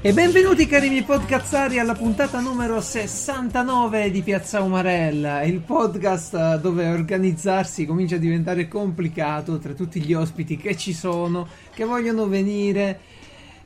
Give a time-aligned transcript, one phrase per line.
[0.00, 6.88] E benvenuti cari miei podcazzari alla puntata numero 69 di Piazza Umarella, il podcast dove
[6.88, 13.00] organizzarsi comincia a diventare complicato tra tutti gli ospiti che ci sono, che vogliono venire,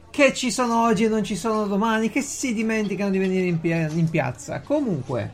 [0.08, 3.60] che ci sono oggi e non ci sono domani, che si dimenticano di venire in,
[3.60, 4.62] pia- in piazza.
[4.62, 5.32] Comunque,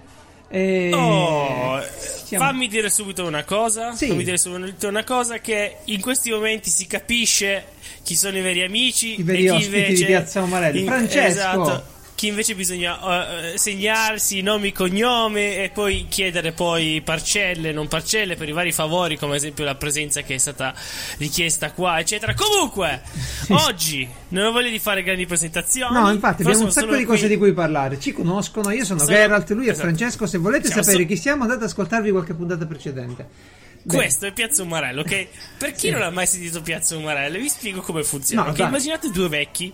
[0.49, 0.91] e...
[0.93, 1.81] Oh,
[2.25, 2.45] Siamo...
[2.45, 3.93] fammi dire subito una cosa.
[3.93, 4.09] Sì.
[4.09, 8.63] Fammi dire subito una cosa: che in questi momenti si capisce chi sono i veri
[8.63, 10.85] amici I veri e chi invece di Piazza Umarelli.
[10.85, 11.27] Francesco.
[11.27, 17.87] Esatto chi invece bisogna uh, segnarsi nomi e cognome e poi chiedere poi parcelle, non
[17.87, 20.75] parcelle per i vari favori, come ad esempio la presenza che è stata
[21.19, 22.35] richiesta qua, eccetera.
[22.35, 23.03] Comunque,
[23.51, 25.95] oggi non ho voglia di fare grandi presentazioni.
[25.95, 27.29] No, infatti abbiamo un sacco di cose qui.
[27.29, 28.01] di cui parlare.
[28.01, 29.79] Ci conoscono, io sono, sono Geralt, lui esatto.
[29.79, 30.27] è Francesco.
[30.27, 33.29] Se volete siamo sapere so- chi siamo, andate ad ascoltarvi qualche puntata precedente.
[33.87, 35.27] Questo è Piazza Umarello, ok?
[35.59, 35.91] Per chi sì.
[35.91, 38.45] non ha mai sentito Piazza Umarello, vi spiego come funziona.
[38.45, 38.67] No, okay?
[38.67, 39.73] Immaginate due vecchi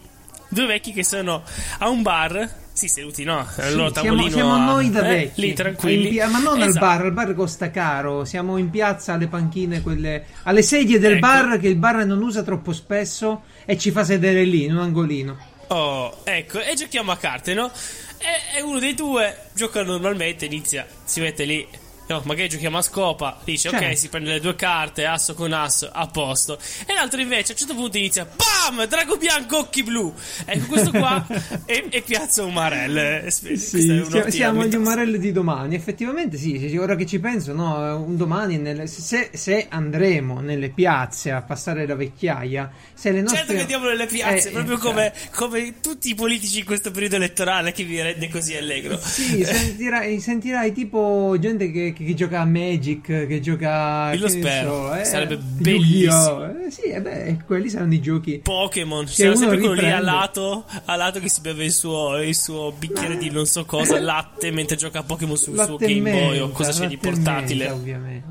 [0.54, 1.42] due vecchi che sono
[1.78, 2.62] a un bar.
[2.72, 3.46] Sì, seduti, no?
[3.56, 4.30] Al loro tavolino.
[4.30, 5.40] Siamo, siamo noi da eh, vecchi.
[5.42, 6.08] Lì tranquilli.
[6.08, 6.84] Pia- ma non esatto.
[6.84, 8.24] al bar, al bar costa caro.
[8.24, 10.24] Siamo in piazza alle panchine, quelle.
[10.44, 11.20] alle sedie del ecco.
[11.20, 14.80] bar che il bar non usa troppo spesso e ci fa sedere lì, in un
[14.80, 15.52] angolino.
[15.68, 17.70] Oh, ecco, e giochiamo a carte, no?
[18.18, 21.66] E, e uno dei due gioca normalmente, inizia, si mette lì
[22.06, 23.86] No, magari giochiamo a scopa, dice certo.
[23.86, 26.58] ok, si prende le due carte, asso con asso, a posto.
[26.86, 28.86] E l'altro invece a un certo punto inizia, BAM!
[28.86, 30.12] Drago bianco, occhi blu.
[30.44, 31.26] Ecco, questo qua
[31.64, 33.26] è, è Piazza Umarell.
[33.28, 35.74] Sì, siamo, siamo gli Umarell di domani.
[35.74, 41.30] Effettivamente sì, ora che ci penso, no, un domani, nelle, se, se, andremo nelle piazze
[41.30, 43.38] a passare la vecchiaia, se le nostre...
[43.38, 46.90] Certo che andiamo nelle piazze, eh, proprio eh, come, come, tutti i politici in questo
[46.90, 48.98] periodo elettorale che vi rende così allegro.
[48.98, 54.12] Sì, sentirai, sentirai tipo gente che che, gioca a Magic, che gioca.
[54.12, 54.88] Io lo spero.
[54.88, 56.66] So, eh, Sarebbe bellissimo.
[56.66, 58.40] Eh, sì, eh beh, quelli saranno i giochi.
[58.42, 59.06] Pokémon.
[59.06, 62.72] C'era sempre quello lì a lato, a lato che si beve il suo, il suo
[62.72, 66.26] bicchiere di non so cosa, latte, mentre gioca a Pokémon sul latte suo Game menta,
[66.26, 67.64] Boy o cosa c'è di portatile.
[67.64, 68.26] Menta, ovviamente.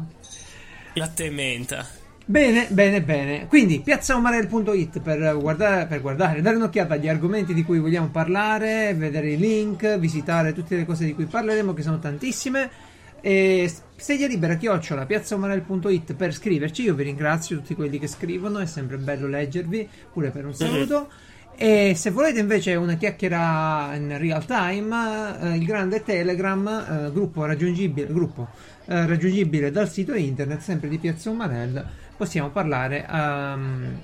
[0.94, 1.88] Latte e menta.
[2.26, 3.48] Bene, bene, bene.
[3.48, 9.32] Quindi piazzaomarel.it per guardare, per guardare, dare un'occhiata agli argomenti di cui vogliamo parlare, vedere
[9.32, 12.92] i link, visitare tutte le cose di cui parleremo, che sono tantissime.
[13.26, 16.82] E sedia libera chiocciola piazzaomarel.it per scriverci.
[16.82, 21.08] Io vi ringrazio tutti quelli che scrivono, è sempre bello leggervi, pure per un saluto.
[21.56, 27.46] E se volete invece una chiacchiera in real time, eh, il grande Telegram, eh, gruppo
[27.46, 28.50] raggiungibile, gruppo,
[28.88, 31.82] eh, raggiungibile dal sito internet, sempre di Piazza Umarell,
[32.18, 34.00] possiamo parlare um,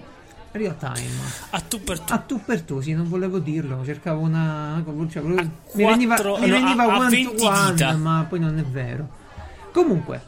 [0.52, 1.10] real time.
[1.52, 2.14] A tu per tu.
[2.14, 4.84] A tu per tu, sì, non volevo dirlo, cercavo una...
[5.10, 9.08] Cioè, mi quattro, veniva, mi veniva no, one to one, ma poi non è vero.
[9.72, 10.22] Comunque,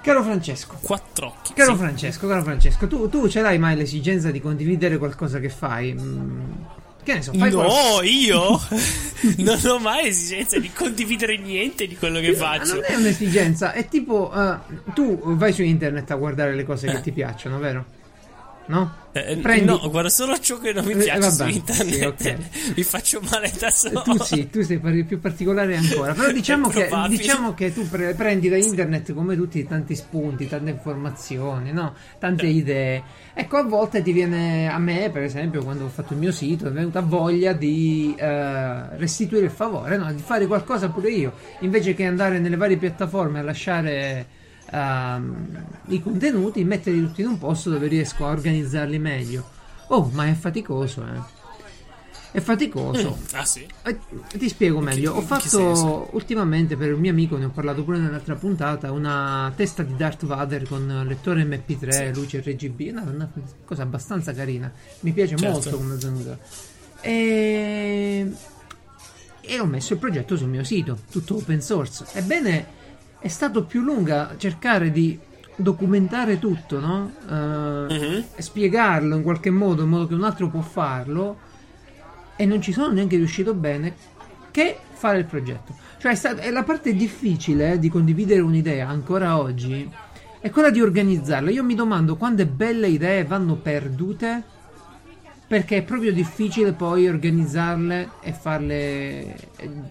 [0.00, 0.78] caro Francesco.
[0.80, 1.52] Quattro occhi.
[1.52, 1.78] Caro sì.
[1.78, 5.92] Francesco, caro Francesco, tu, tu ce l'hai mai l'esigenza di condividere qualcosa che fai?
[5.92, 6.40] Mm,
[7.02, 8.04] che ne so, fai No, qualcosa...
[8.04, 8.60] io
[9.44, 12.74] non ho mai esigenza di condividere niente di quello che faccio.
[12.74, 17.00] Non è un'esigenza, è tipo uh, tu vai su internet a guardare le cose che
[17.02, 17.95] ti piacciono, vero?
[18.66, 19.04] No?
[19.12, 19.64] Eh, Prendi...
[19.64, 21.94] No, guarda solo ciò che non mi eh, piace eh, vabbè, su internet.
[21.94, 22.36] Sì, okay.
[22.76, 24.02] mi faccio male da solo.
[24.02, 26.12] Tu sì, tu sei più particolare ancora.
[26.12, 30.70] Però diciamo, che, diciamo che, tu pre- prendi da internet come tutti tanti spunti, tante
[30.70, 31.94] informazioni, no?
[32.18, 33.02] tante idee.
[33.32, 36.66] Ecco, a volte ti viene a me, per esempio, quando ho fatto il mio sito,
[36.66, 40.12] è venuta voglia di uh, restituire il favore, no?
[40.12, 46.02] di fare qualcosa pure io, invece che andare nelle varie piattaforme a lasciare uh, i
[46.02, 49.54] contenuti, metterli tutti in un posto dove riesco a organizzarli meglio.
[49.88, 51.44] Oh, ma è faticoso, eh.
[52.36, 53.16] È faticoso.
[53.18, 53.66] Mm, ah, sì.
[53.82, 53.98] Eh,
[54.36, 55.14] ti spiego meglio.
[55.14, 59.82] Ho fatto ultimamente per un mio amico, ne ho parlato pure nell'altra puntata, una testa
[59.82, 62.12] di Darth Vader con lettore MP3, sì.
[62.12, 62.88] luce RGB.
[62.90, 63.30] Una, una,
[63.64, 64.70] cosa abbastanza carina.
[65.00, 65.50] Mi piace certo.
[65.50, 66.38] molto come è venuta.
[67.00, 68.32] E...
[69.40, 72.04] e ho messo il progetto sul mio sito, tutto open source.
[72.12, 72.66] Ebbene,
[73.26, 75.18] è stato più lunga cercare di
[75.56, 77.12] documentare tutto, no?
[77.26, 78.24] Uh, uh-huh.
[78.38, 81.36] spiegarlo in qualche modo, in modo che un altro può farlo,
[82.36, 83.96] e non ci sono neanche riuscito bene,
[84.52, 85.74] che fare il progetto.
[85.98, 89.90] Cioè, è, stata, è la parte difficile eh, di condividere un'idea ancora oggi,
[90.38, 91.50] è quella di organizzarla.
[91.50, 94.44] Io mi domando quante belle idee vanno perdute
[95.46, 99.36] perché è proprio difficile poi organizzarle e farle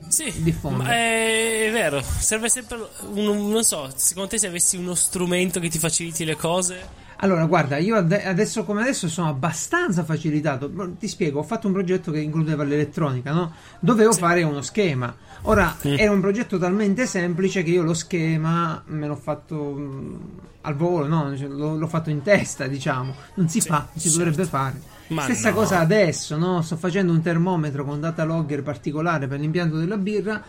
[0.09, 1.67] sì, diffondere.
[1.67, 2.77] È vero, serve sempre
[3.13, 7.45] un, non so, secondo te se avessi uno strumento che ti faciliti le cose Allora,
[7.45, 10.69] guarda, io adesso come adesso sono abbastanza facilitato.
[10.99, 13.53] Ti spiego, ho fatto un progetto che includeva l'elettronica, no?
[13.79, 14.19] Dovevo sì.
[14.19, 15.15] fare uno schema.
[15.43, 15.95] Ora, mm.
[15.97, 20.19] era un progetto talmente semplice che io lo schema me l'ho fatto mh,
[20.61, 21.37] al volo, no?
[21.37, 23.15] Cioè, l'ho, l'ho, fatto in testa, diciamo.
[23.35, 24.17] Non si sì, fa, si certo.
[24.17, 24.93] dovrebbe fare.
[25.07, 25.55] Ma Stessa no.
[25.55, 26.61] cosa adesso, no?
[26.61, 30.43] Sto facendo un termometro con data logger particolare per l'impianto della birra.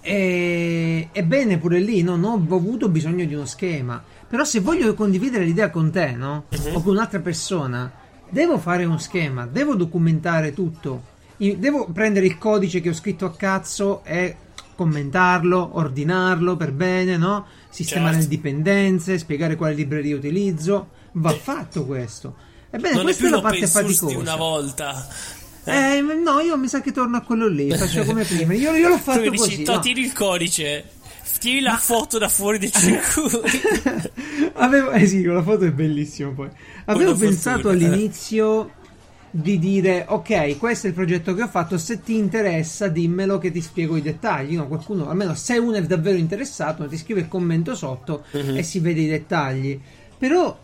[0.00, 1.08] E...
[1.10, 2.16] Ebbene, pure lì no?
[2.16, 4.02] non ho avuto bisogno di uno schema
[4.34, 6.46] però se voglio condividere l'idea con te, no?
[6.50, 6.74] Uh-huh.
[6.74, 7.88] O con un'altra persona,
[8.28, 11.12] devo fare uno schema, devo documentare tutto.
[11.36, 14.34] Devo prendere il codice che ho scritto a cazzo e
[14.74, 17.46] commentarlo, ordinarlo per bene, no?
[17.68, 18.28] Sistemare certo.
[18.28, 20.88] le dipendenze, spiegare quale libreria utilizzo.
[21.12, 22.34] Va fatto questo.
[22.74, 24.18] Ebbene, non questa è, è la parte faticosa.
[24.18, 25.06] una volta.
[25.62, 28.52] Eh, no, io mi sa che torno a quello lì, faccio come prima.
[28.52, 29.62] Io, io l'ho fatto tu così.
[29.62, 29.78] No.
[29.78, 30.84] tiri il codice,
[31.38, 33.42] Tieni la foto da fuori del circuito.
[34.54, 36.48] Avevo, eh sì, la foto è bellissima poi.
[36.86, 37.86] Avevo pensato fortuna.
[37.86, 38.72] all'inizio
[39.30, 43.50] di dire ok questo è il progetto che ho fatto se ti interessa dimmelo che
[43.50, 47.26] ti spiego i dettagli no, qualcuno almeno se uno è davvero interessato ti scrive il
[47.26, 48.54] commento sotto uh-huh.
[48.54, 49.80] e si vede i dettagli
[50.16, 50.56] però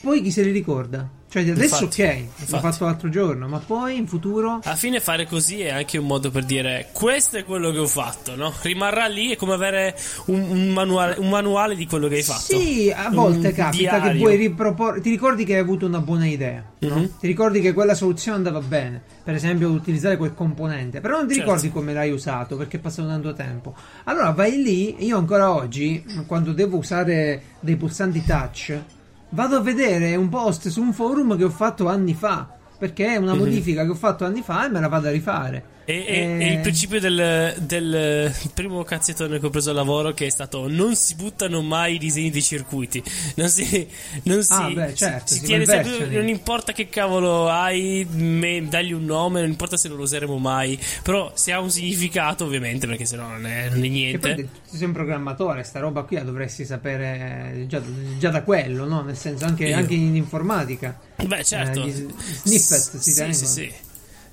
[0.00, 2.52] poi chi se li ricorda cioè adesso infatti, ok, infatti.
[2.52, 4.60] l'ho fatto l'altro giorno, ma poi in futuro...
[4.62, 7.86] Alla fine fare così è anche un modo per dire questo è quello che ho
[7.86, 8.50] fatto, no?
[8.62, 9.94] Rimarrà lì, è come avere
[10.26, 12.58] un, un, manuale, un manuale, di quello che hai fatto.
[12.58, 14.12] Sì, a volte un capita diario.
[14.12, 15.02] che vuoi riproporre...
[15.02, 16.94] Ti ricordi che hai avuto una buona idea, no?
[16.94, 17.06] mm-hmm.
[17.20, 21.34] Ti ricordi che quella soluzione andava bene, per esempio utilizzare quel componente, però non ti
[21.34, 21.50] certo.
[21.50, 23.74] ricordi come l'hai usato perché è passato tanto tempo.
[24.04, 28.82] Allora vai lì, io ancora oggi, quando devo usare dei pulsanti touch
[29.30, 32.48] vado a vedere un post su un forum che ho fatto anni fa.
[32.78, 35.64] Perché è una modifica che ho fatto anni fa e me la vado a rifare.
[35.88, 40.26] E, e, e il principio del, del, primo cazzettone che ho preso al lavoro che
[40.26, 43.02] è stato non si buttano mai i disegni dei circuiti.
[43.36, 43.88] Non si,
[44.24, 48.68] non si, ah, beh, certo, si, si tiene sempre, non importa che cavolo hai, me,
[48.68, 50.78] dagli un nome, non importa se non lo useremo mai.
[51.02, 54.34] Però se ha un significato, ovviamente, perché sennò non è, non è niente.
[54.34, 57.80] Poi, se sei un programmatore, sta roba qui la dovresti sapere già,
[58.18, 59.00] già da quello, no?
[59.00, 61.00] Nel senso, anche, anche in informatica.
[61.16, 61.82] Beh, certo.
[61.82, 63.86] Eh, snippet si sì, sì, sì.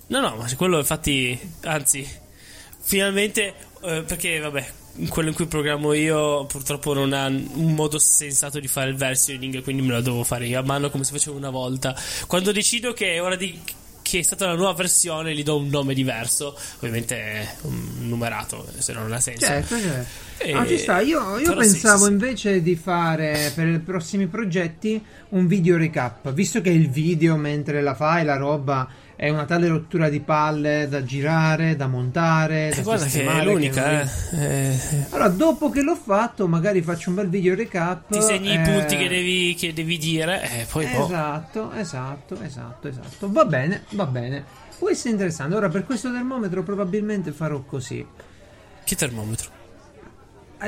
[0.07, 2.07] No, no, ma quello infatti, anzi,
[2.79, 4.65] finalmente, eh, perché vabbè,
[5.09, 9.61] quello in cui programmo io purtroppo non ha un modo sensato di fare il versioning,
[9.63, 11.95] quindi me lo devo fare io a mano come si faceva una volta.
[12.27, 13.59] Quando decido che è ora di
[14.05, 18.93] che è stata la nuova versione, gli do un nome diverso, ovviamente un numerato, se
[18.93, 19.47] no non ha senso.
[19.47, 20.07] Certo, certo.
[20.37, 20.53] E...
[20.53, 20.99] Ah, ci sta.
[20.99, 22.11] Io, io pensavo sì, sì.
[22.11, 27.81] invece di fare per i prossimi progetti un video recap, visto che il video mentre
[27.81, 32.69] la fai la roba è una tale rottura di palle da girare, da montare.
[32.69, 33.83] Eh, da guarda che è l'unica.
[33.83, 34.41] Che non...
[34.41, 34.73] eh.
[34.73, 35.05] eh.
[35.11, 38.11] Allora, dopo che l'ho fatto, magari faccio un bel video recap.
[38.11, 38.53] Ti segni eh...
[38.53, 40.41] i punti che devi, che devi dire.
[40.43, 41.73] E poi esatto, boh.
[41.73, 43.31] esatto, esatto, esatto.
[43.31, 44.43] Va bene, va bene.
[44.77, 45.55] Può essere interessante.
[45.55, 48.05] Ora, per questo termometro, probabilmente farò così.
[48.83, 49.63] Che termometro?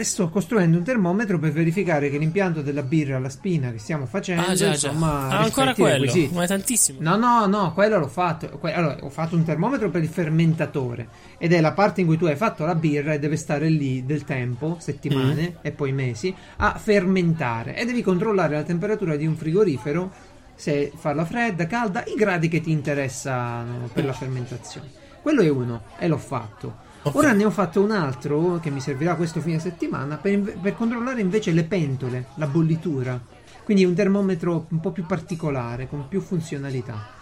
[0.03, 4.44] Sto costruendo un termometro per verificare che l'impianto della birra alla spina che stiamo facendo
[4.44, 5.38] ah, già, insomma, già.
[5.38, 9.35] Ah, ancora quello ma è tantissimo no no no quello l'ho fatto allora, ho fatto
[9.35, 11.07] un termometro per il fermentatore
[11.38, 14.05] ed è la parte in cui tu hai fatto la birra e deve stare lì
[14.05, 15.55] del tempo settimane mm.
[15.61, 21.23] e poi mesi a fermentare e devi controllare la temperatura di un frigorifero se farla
[21.23, 26.17] fredda, calda, i gradi che ti interessano per la fermentazione quello è uno e l'ho
[26.17, 26.85] fatto.
[27.13, 31.21] Ora ne ho fatto un altro che mi servirà questo fine settimana per, per, controllare
[31.21, 33.19] invece le pentole, la bollitura.
[33.64, 37.16] Quindi un termometro un po' più particolare, con più funzionalità.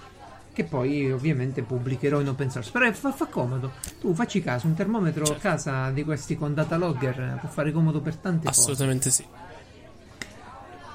[0.54, 2.72] Che poi ovviamente pubblicherò in open source.
[2.72, 3.74] Però fa, fa comodo.
[4.00, 5.42] Tu facci caso, un termometro a certo.
[5.42, 9.24] casa di questi con data logger può fare comodo per tante Assolutamente cose.
[9.24, 9.44] Assolutamente sì.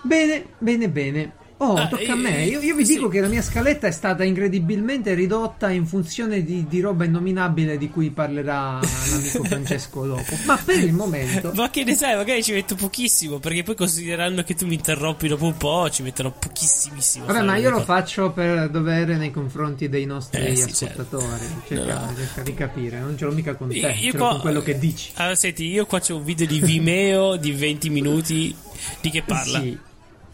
[0.02, 1.32] Bene, bene, bene.
[1.62, 2.44] Oh, ah, tocca a me.
[2.44, 2.94] Io, io vi sì.
[2.94, 7.76] dico che la mia scaletta è stata incredibilmente ridotta in funzione di, di roba innominabile
[7.76, 10.36] di cui parlerà l'amico Francesco dopo.
[10.46, 11.52] Ma per il momento.
[11.54, 13.40] Ma che ne sai, magari ci metto pochissimo.
[13.40, 17.26] Perché poi considerando che tu mi interrompi dopo un po', ci metterò pochissimissimo.
[17.26, 21.02] Vabbè, ma io lo faccio per dovere nei confronti dei nostri eh, sì, certo.
[21.02, 21.46] ascoltatori.
[21.68, 21.74] Certo.
[21.74, 24.40] Cerca, no, cerca, di capire, non ce l'ho mica con te, io, io qua, con
[24.40, 25.10] quello che dici.
[25.16, 28.56] Allora, senti, io qua c'ho un video di Vimeo di 20 minuti
[29.02, 29.60] di che parla.
[29.60, 29.88] Sì.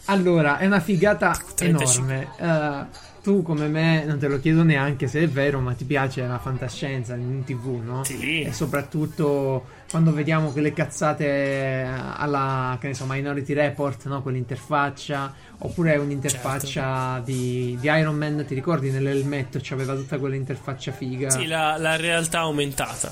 [0.07, 2.27] Allora, è una figata 35.
[2.37, 2.85] enorme.
[2.85, 6.25] Uh, tu come me non te lo chiedo neanche se è vero, ma ti piace
[6.25, 8.03] la fantascienza in tv, no?
[8.05, 8.43] Sì.
[8.43, 11.85] E soprattutto quando vediamo quelle cazzate
[12.15, 14.21] alla, che ne so, Minority Report, no?
[14.21, 17.29] Quell'interfaccia, oppure un'interfaccia certo.
[17.29, 21.29] di, di, Iron Man, ti ricordi nell'elmetto c'aveva tutta quell'interfaccia figa?
[21.29, 23.11] Sì, la, la realtà aumentata.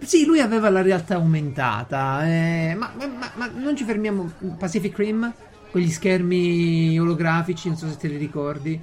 [0.00, 4.32] Sì, lui aveva la realtà aumentata, eh, ma, ma, ma, non ci fermiamo.
[4.58, 5.32] Pacific Rim?
[5.74, 8.80] Quegli schermi olografici, non so se te li ricordi.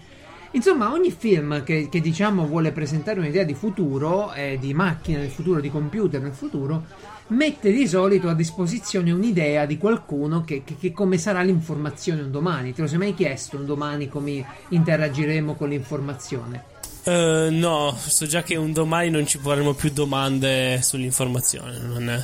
[0.51, 5.29] Insomma, ogni film che, che diciamo vuole presentare un'idea di futuro, eh, di macchina nel
[5.29, 6.83] futuro, di computer nel futuro,
[7.27, 12.31] mette di solito a disposizione un'idea di qualcuno che, che, che, come sarà l'informazione un
[12.31, 12.73] domani.
[12.73, 16.65] Te lo sei mai chiesto un domani come interagiremo con l'informazione?
[17.05, 21.77] Uh, no, so già che un domani non ci porremo più domande sull'informazione.
[21.77, 22.23] È...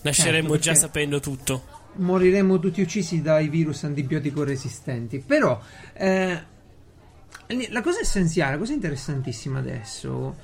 [0.00, 1.75] Nasceremo certo, già sapendo tutto.
[1.96, 5.18] Moriremo tutti uccisi dai virus antibiotico resistenti.
[5.18, 5.60] Però
[5.94, 6.42] eh,
[7.70, 10.36] la cosa essenziale, la cosa interessantissima adesso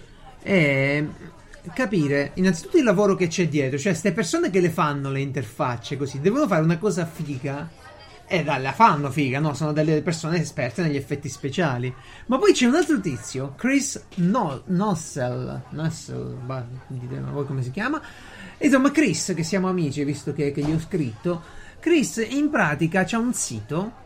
[0.43, 1.05] è
[1.75, 5.97] capire innanzitutto il lavoro che c'è dietro, cioè queste persone che le fanno le interfacce
[5.97, 7.71] così, devono fare una cosa figa
[8.27, 9.53] e dai, la fanno figa, no?
[9.53, 11.95] Sono delle persone esperte negli effetti speciali.
[12.27, 17.71] Ma poi c'è un altro tizio, Chris no- Nossel, Nossel, bah, dite voi come si
[17.71, 18.01] chiama.
[18.63, 21.43] Insomma, Chris, che siamo amici, visto che, che gli ho scritto.
[21.81, 24.01] Chris in pratica c'ha un sito.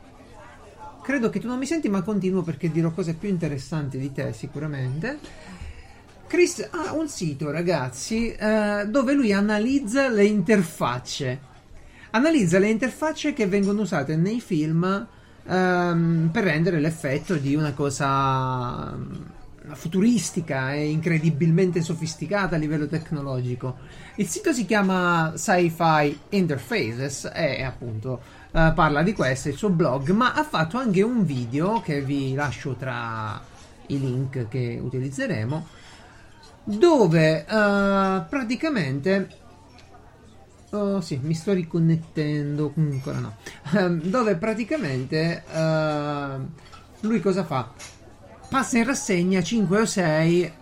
[1.03, 4.33] Credo che tu non mi senti, ma continuo perché dirò cose più interessanti di te,
[4.33, 5.19] sicuramente
[6.27, 11.55] Chris ha un sito, ragazzi, eh, dove lui analizza le interfacce.
[12.11, 15.07] Analizza le interfacce che vengono usate nei film
[15.47, 18.97] ehm, per rendere l'effetto di una cosa
[19.73, 23.77] futuristica e incredibilmente sofisticata a livello tecnologico.
[24.17, 28.21] Il sito si chiama Sci-Fi Interfaces e appunto
[28.53, 32.35] eh, parla di questo, il suo blog, ma ha fatto anche un video che vi
[32.35, 33.41] lascio tra
[33.89, 35.67] i link che utilizzeremo
[36.65, 39.45] dove uh, praticamente
[40.71, 42.73] Oh, sì, mi sto riconnettendo.
[42.77, 43.37] Ancora no.
[44.03, 46.45] Dove praticamente uh,
[47.07, 47.73] lui cosa fa?
[48.49, 50.53] Passa in rassegna 5 o 6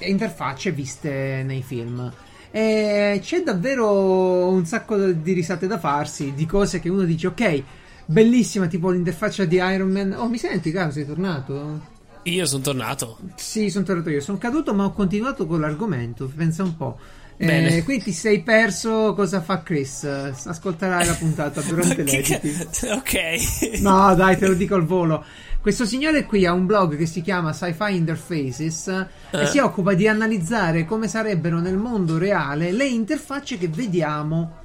[0.00, 2.12] interfacce viste nei film.
[2.50, 7.62] E c'è davvero un sacco di risate da farsi, di cose che uno dice, ok,
[8.06, 10.12] bellissima, tipo l'interfaccia di Iron Man.
[10.12, 11.98] Oh, mi senti, caro, sei tornato?
[12.24, 13.18] Io sono tornato.
[13.36, 14.20] Sì, sono tornato io.
[14.20, 16.30] Sono caduto, ma ho continuato con l'argomento.
[16.34, 16.98] Pensa un po'.
[17.36, 17.76] Bene.
[17.76, 20.04] Eh, quindi ti sei perso cosa fa Chris.
[20.04, 22.68] Ascolterai la puntata durante l'editing.
[22.92, 23.80] ok.
[23.80, 25.24] No, dai, te lo dico al volo.
[25.60, 29.42] Questo signore qui ha un blog che si chiama Sci-Fi Interfaces eh.
[29.42, 34.56] e si occupa di analizzare come sarebbero nel mondo reale le interfacce che vediamo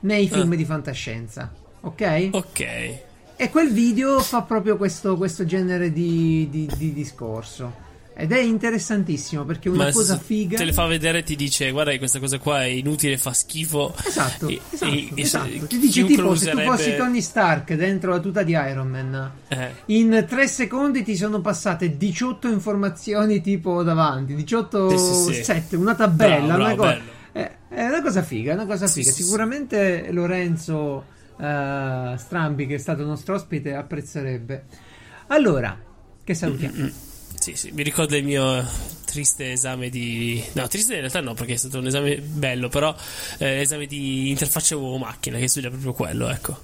[0.00, 0.56] nei film eh.
[0.56, 1.50] di fantascienza.
[1.80, 2.28] Ok?
[2.30, 2.60] Ok.
[3.36, 7.83] E quel video fa proprio questo, questo genere di, di, di, discorso.
[8.16, 10.56] Ed è interessantissimo perché una Ma cosa figa.
[10.56, 13.32] Te le fa vedere e ti dice: Guarda, che questa cosa qua è inutile, fa
[13.32, 13.92] schifo.
[14.06, 15.66] Esatto, e, esatto, e, esatto.
[15.66, 16.60] Ti dice tipo: userebbe...
[16.60, 19.70] Se tu fossi Tony Stark dentro la tuta di Iron Man, eh.
[19.86, 25.74] in tre secondi ti sono passate 18 informazioni tipo davanti, 18 sì, sì, sì.
[25.74, 27.00] una tabella, bravo, una cosa.
[27.32, 29.10] È, è, una cosa figa, una cosa figa.
[29.10, 31.04] Sicuramente Lorenzo
[31.36, 34.64] uh, Strambi, che è stato nostro ospite, apprezzerebbe.
[35.26, 35.76] Allora,
[36.22, 36.76] che salutiamo.
[36.76, 37.12] Mm-hmm.
[37.44, 38.66] Sì, sì, mi ricordo il mio
[39.04, 40.42] triste esame di...
[40.54, 42.96] No, triste in realtà no, perché è stato un esame bello, però
[43.36, 46.58] eh, esame di interfaccia uomo-macchina, che studia proprio quello, ecco.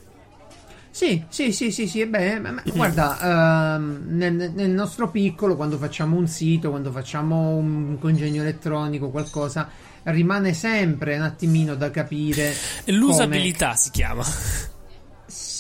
[0.91, 5.77] Sì, sì, sì, sì, sì, beh, ma, ma, guarda, uh, nel, nel, nostro piccolo, quando
[5.77, 9.69] facciamo un sito, quando facciamo un congegno elettronico, qualcosa,
[10.05, 12.55] rimane sempre un attimino da capire.
[12.87, 13.79] L'usabilità come...
[13.79, 14.25] si chiama.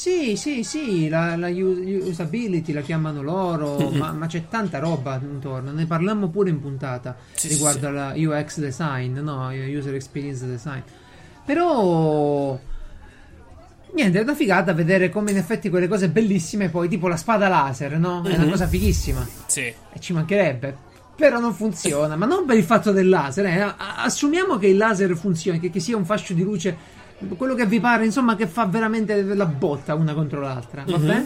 [0.01, 3.97] Sì, sì, sì, la, la usability la chiamano loro, mm-hmm.
[4.01, 5.73] ma, ma, c'è tanta roba intorno.
[5.73, 9.49] Ne parliamo pure in puntata sì, riguardo sì, alla UX design, no?
[9.49, 10.81] User experience design.
[11.45, 12.59] Però
[13.93, 17.49] niente, è una figata vedere come in effetti quelle cose bellissime, poi tipo la spada
[17.49, 18.23] laser, no?
[18.23, 18.35] È mm-hmm.
[18.37, 18.51] una mhm.
[18.53, 19.29] cosa fighissima.
[19.45, 19.67] Sì.
[19.67, 20.89] E ci mancherebbe
[21.21, 22.17] però non funziona.
[22.17, 23.45] Ma non per il fatto del laser.
[23.45, 23.75] Eh.
[23.77, 26.75] Assumiamo che il laser funzioni, che, che, sia un fascio di luce,
[27.37, 30.85] quello che vi pare, insomma, che fa veramente la botta una contro l'altra.
[30.87, 31.23] Va mm-hmm.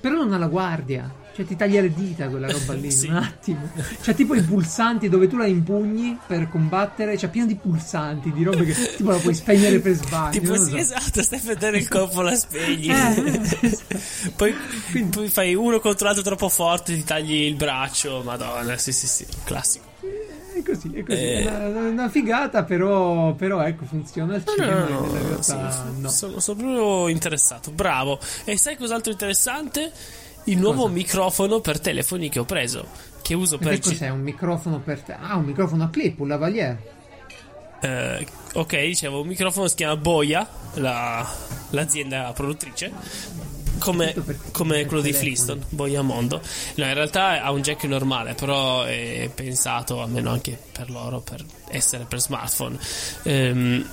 [0.00, 1.24] Però non ha la guardia.
[1.34, 3.08] Cioè, ti taglia le dita quella roba lì, sì.
[3.08, 3.70] un attimo.
[4.00, 7.16] C'è tipo i pulsanti dove tu la impugni per combattere.
[7.16, 10.40] C'è pieno di pulsanti, di robe che tipo la puoi spegnere per sbaglio.
[10.40, 10.76] Tipo, sì, so.
[10.76, 12.86] esatto, stai a vedere il colpo, la spegni.
[12.86, 14.00] Eh, esatto.
[14.36, 14.54] poi,
[14.90, 18.22] Quindi, poi fai uno contro l'altro troppo forte, ti tagli il braccio.
[18.24, 19.95] Madonna, sì, sì, sì, classico
[20.58, 21.18] è così, è così.
[21.18, 21.46] Eh.
[21.46, 24.84] Una, una, figata, però, però ecco, funziona al cinema.
[24.84, 25.54] No, no, no, sì,
[25.98, 26.08] no.
[26.08, 27.70] Sono, sono, proprio interessato.
[27.70, 28.18] Bravo.
[28.44, 29.92] E sai cos'altro interessante?
[30.46, 30.92] il nuovo Cosa?
[30.92, 32.86] microfono per telefoni che ho preso.
[33.22, 33.74] Che uso per.
[33.74, 34.08] Che cos'è?
[34.10, 35.00] Un microfono per.
[35.00, 36.94] Te- ah, un microfono a clip, un lavalier.
[37.80, 41.28] Eh, ok, dicevo, un microfono si chiama Boya, la,
[41.70, 42.92] l'azienda produttrice.
[43.78, 44.14] Come,
[44.52, 46.40] come quello di Flintstone, Boya Mondo.
[46.76, 51.44] No, in realtà ha un jack normale, però è pensato almeno anche per loro per
[51.68, 52.78] essere per smartphone.
[53.24, 53.88] Ehm,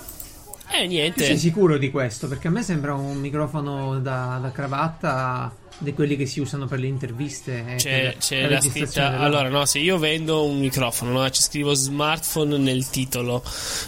[0.73, 1.23] Eh, niente.
[1.23, 2.27] sei sicuro di questo?
[2.27, 6.79] Perché a me sembra un microfono da, da cravatta di quelli che si usano per
[6.79, 7.75] le interviste.
[7.77, 9.19] C'è, c'è la scritta.
[9.19, 13.43] Allora, no, se io vendo un microfono, no, ci scrivo smartphone nel titolo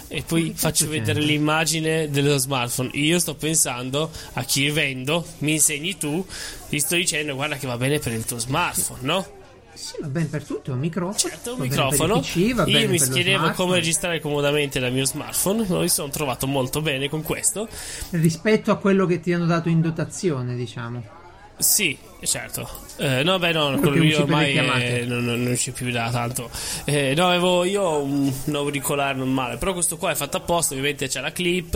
[0.08, 1.26] e poi faccio vedere c'è?
[1.26, 2.90] l'immagine dello smartphone.
[2.94, 6.26] Io sto pensando a chi vendo, mi insegni tu,
[6.70, 9.28] ti sto dicendo guarda che va bene per il tuo smartphone, no?
[9.76, 11.18] Sì, va bene per tutto, è un microfono.
[11.18, 12.20] Certo, un microfono.
[12.20, 17.10] PC, Io mi chiedevo come registrare comodamente dal mio smartphone, mi sono trovato molto bene
[17.10, 17.68] con questo.
[18.12, 21.24] Rispetto a quello che ti hanno dato in dotazione, diciamo.
[21.58, 22.68] Sì, certo.
[22.98, 26.50] Eh, no, beh, no, quello io ormai è, non, non, c'è più da tanto.
[26.84, 31.08] Eh, no, avevo io un, un auricolare normale, però questo qua è fatto apposta, ovviamente
[31.08, 31.76] c'è la clip.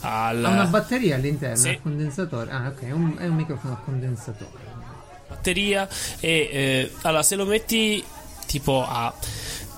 [0.00, 0.44] Al...
[0.44, 1.68] Ha una batteria all'interno, sì.
[1.68, 2.50] un condensatore.
[2.50, 4.67] Ah, ok, un, è un microfono a condensatore
[5.48, 5.88] batteria
[6.20, 8.04] e eh, allora se lo metti
[8.46, 9.12] tipo a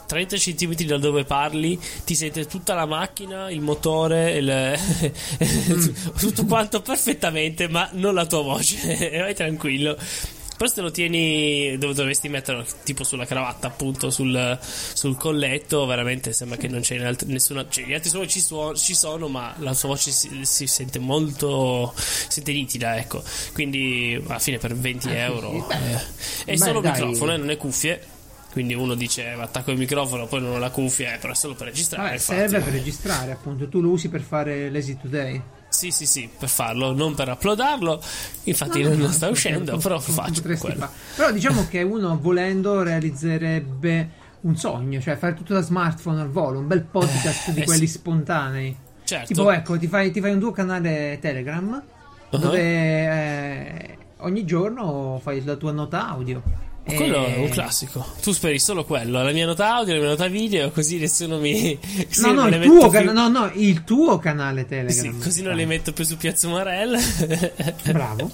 [0.06, 4.74] 30 cm da dove parli, ti sente tutta la macchina, il motore, il,
[5.72, 5.88] mm.
[6.18, 8.96] tutto quanto perfettamente, ma non la tua voce.
[9.20, 9.96] Vai tranquillo.
[10.60, 16.34] Però se lo tieni dove dovresti metterlo, tipo sulla cravatta, appunto, sul, sul colletto, veramente
[16.34, 17.64] sembra che non c'è alt- nessuna.
[17.66, 20.98] Cioè, gli altri suoni ci, suo- ci, sono, ma la sua voce si, si, sente
[20.98, 21.94] molto.
[21.96, 23.22] si sente nitida, ecco.
[23.54, 25.66] Quindi alla fine per 20 ah, euro.
[25.70, 25.76] Sì.
[26.44, 26.92] Eh, è solo dai.
[26.92, 28.02] microfono, eh, non è cuffie.
[28.52, 31.54] Quindi uno dice attacco il microfono, poi non ho la cuffia, eh, però è solo
[31.54, 32.08] per registrare.
[32.08, 33.66] Vabbè, serve per registrare, appunto.
[33.66, 35.42] Tu lo usi per fare l'Easy Today.
[35.80, 38.02] Sì, sì, sì, per farlo, non per uploadarlo.
[38.44, 40.42] Infatti no, non, non sta uscendo, però faccio.
[40.42, 40.90] Fa.
[41.16, 44.10] Però diciamo che uno volendo realizzerebbe
[44.42, 47.86] un sogno, cioè fare tutto da smartphone al volo, un bel podcast eh, di quelli
[47.86, 47.94] sì.
[47.94, 48.76] spontanei.
[49.04, 49.26] Certo.
[49.28, 51.82] Tipo, ecco, ti fai, ti fai, un tuo canale Telegram
[52.28, 52.38] uh-huh.
[52.38, 56.42] dove eh, ogni giorno fai la tua nota audio
[56.82, 56.94] e...
[56.94, 58.04] Quello è un classico.
[58.22, 61.78] Tu speri solo quello, la mia nota audio, la mia nota video, così nessuno mi.
[62.08, 65.12] Così no, no, il tuo, can- no, no, il tuo canale Telegram.
[65.12, 66.98] Sì, così non li metto più su Piazza Marella.
[67.84, 68.32] bravo, bravo.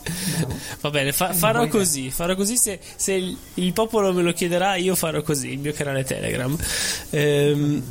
[0.81, 2.11] Va bene, fa- farò così.
[2.11, 5.73] Farò così se, se il, il, popolo me lo chiederà, io farò così, il mio
[5.73, 6.57] canale Telegram.
[7.11, 7.83] Ehm,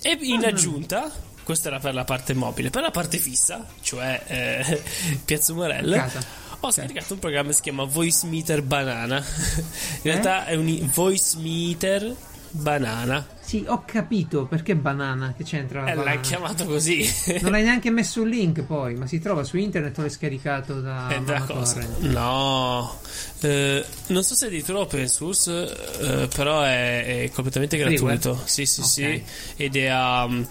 [0.00, 1.10] e in aggiunta,
[1.42, 4.82] questa era per la parte mobile, per la parte fissa, cioè eh,
[5.24, 5.96] Piazza Marella.
[5.96, 9.18] Casa ho scaricato un programma che si chiama Voice Meter Banana.
[10.02, 10.10] In eh?
[10.10, 12.14] realtà è un Voice Meter
[12.50, 13.26] Banana.
[13.48, 15.32] Sì, ho capito perché banana.
[15.34, 15.86] Che c'entra?
[15.86, 17.10] Eh, l'hai chiamato così.
[17.40, 20.82] non hai neanche messo un link poi, ma si trova su internet o l'hai scaricato
[20.82, 21.08] da.
[21.08, 21.86] Eh, da cosa?
[22.00, 22.98] No,
[23.40, 25.62] eh, non so se è addirittura open source,
[26.00, 28.34] eh, però è, è, completamente gratuito.
[28.34, 28.48] Freeware?
[28.48, 29.24] Sì, sì, okay.
[29.24, 29.62] sì.
[29.62, 30.42] Ed è a, mm,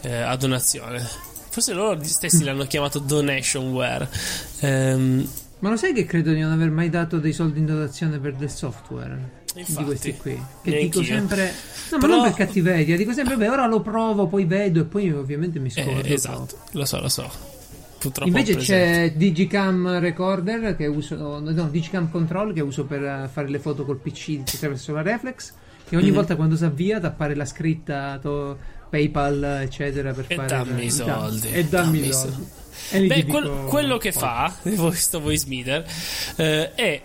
[0.00, 1.08] eh, a donazione.
[1.50, 4.08] Forse loro stessi l'hanno chiamato donationware.
[4.62, 5.28] Um,
[5.60, 8.34] ma lo sai che credo di non aver mai dato dei soldi in dotazione per
[8.34, 9.38] del software?
[9.54, 11.52] Infatti, di questi qui che dico sempre
[11.90, 12.06] no Però...
[12.06, 15.58] ma non per cattiveria dico sempre beh ora lo provo poi vedo e poi ovviamente
[15.58, 17.58] mi eh, scordo eh, esatto lo so lo so.
[17.98, 23.58] Purtroppo invece c'è Digicam Recorder che uso no Digicam Control che uso per fare le
[23.58, 25.52] foto col PC attraverso la reflex
[25.86, 26.14] che ogni mm.
[26.14, 28.56] volta quando si avvia ti appare la scritta to,
[28.88, 32.46] PayPal eccetera per e fare dammi i soldi e dammi i soldi
[32.90, 35.84] Beh, quel, quello che fa questo voice meter
[36.36, 37.02] eh, è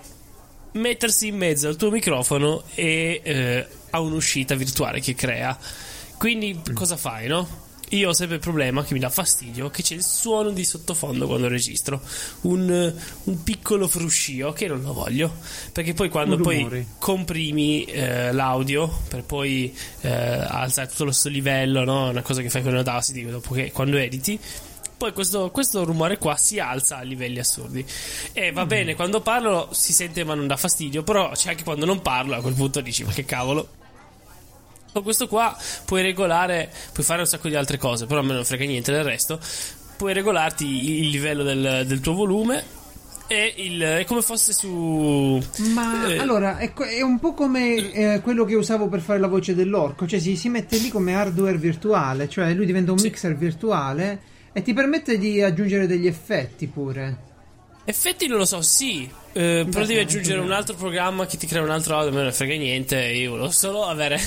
[0.74, 5.58] mettersi in mezzo al tuo microfono e eh, a un'uscita virtuale che crea.
[6.18, 6.74] Quindi mm.
[6.74, 7.64] cosa fai, no?
[7.90, 11.28] Io ho sempre il problema che mi dà fastidio che c'è il suono di sottofondo
[11.28, 12.02] quando registro.
[12.42, 15.36] Un, un piccolo fruscio che non lo voglio.
[15.72, 21.84] Perché poi quando poi comprimi eh, l'audio per poi eh, alzare tutto lo stesso livello,
[21.84, 22.10] no?
[22.10, 24.40] Una cosa che fai con Audacity dopo che quando editi
[24.98, 27.86] poi questo, questo, rumore qua si alza a livelli assurdi.
[28.34, 28.68] E va mm.
[28.68, 32.36] bene, quando parlo si sente ma non dà fastidio, però c'è anche quando non parlo,
[32.36, 33.68] a quel punto dici ma che cavolo.
[34.92, 38.34] Con questo qua puoi regolare, puoi fare un sacco di altre cose, però a me
[38.34, 39.40] non frega niente del resto.
[39.98, 42.84] Puoi regolarti il livello del, del tuo volume
[43.28, 45.42] è, il, è, come fosse su.
[45.74, 49.28] Ma eh, allora è, è, un po' come eh, quello che usavo per fare la
[49.28, 53.06] voce dell'orco, cioè si, si, mette lì come hardware virtuale, cioè lui diventa un sì.
[53.06, 57.18] mixer virtuale e ti permette di aggiungere degli effetti pure.
[57.84, 59.04] Effetti non lo so, sì.
[59.34, 62.22] Eh, però devi aggiungere un altro programma che ti crea un altro audio, a me
[62.22, 62.96] non frega niente.
[63.04, 64.18] Io volevo solo avere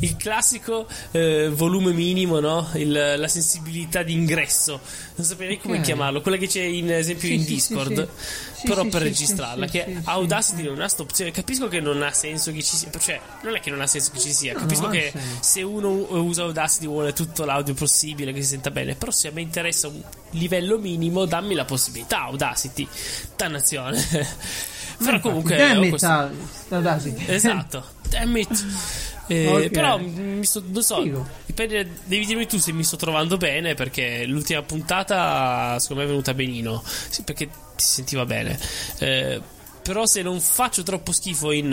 [0.00, 2.68] il classico eh, volume minimo, no?
[2.74, 4.80] Il, la sensibilità d'ingresso.
[5.14, 6.20] Non saprei come chiamarlo.
[6.20, 8.08] Quella che c'è in esempio sì, in sì, Discord.
[8.54, 9.66] Sì, però per registrarla.
[9.66, 11.30] che Audacity non ha sta opzione.
[11.30, 12.90] Capisco che non ha senso che ci sia.
[12.98, 14.52] Cioè, non è che non ha senso che ci sia.
[14.52, 18.94] No, Capisco che se uno usa Audacity vuole tutto l'audio possibile, che si senta bene.
[18.94, 22.22] Però se a me interessa un livello minimo, dammi la possibilità.
[22.24, 22.86] Audacity.
[23.34, 24.04] Dannazione.
[24.98, 25.56] Però comunque.
[25.56, 26.30] Damn it, questo...
[26.68, 27.24] Audacity.
[27.26, 27.84] Esatto.
[28.08, 28.64] Damn it.
[29.28, 29.70] Eh, okay.
[29.70, 34.24] Però mi sto, non so, dipende, devi dirmi tu se mi sto trovando bene perché
[34.26, 38.58] l'ultima puntata secondo me è venuta benino, sì, perché si sentiva bene.
[38.98, 39.40] Eh,
[39.82, 41.72] però se non faccio troppo schifo in,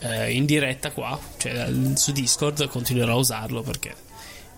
[0.00, 4.04] eh, in diretta qua, cioè su Discord, continuerò a usarlo perché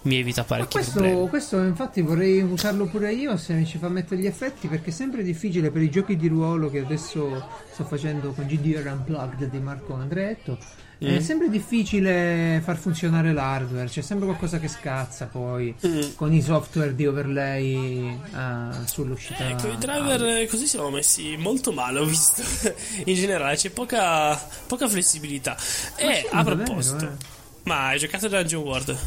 [0.03, 1.29] mi evita parecchi questo, problemi.
[1.29, 4.93] Questo infatti vorrei usarlo pure io se mi ci fa mettere gli effetti perché è
[4.93, 9.59] sempre difficile per i giochi di ruolo che adesso sto facendo con GDR Unplugged di
[9.59, 10.59] Marco Andretto
[11.05, 11.15] Mm.
[11.15, 16.15] È sempre difficile far funzionare l'hardware, c'è sempre qualcosa che scazza poi mm.
[16.17, 19.49] con i software di overlay uh, sull'uscita.
[19.49, 20.47] Ecco, i driver ah.
[20.49, 22.43] così siamo messi molto male, ho visto.
[23.05, 24.35] In generale c'è poca,
[24.67, 25.57] poca flessibilità.
[26.03, 27.27] Ma e a proposito, vero, eh.
[27.63, 28.99] ma hai giocato Dungeon World?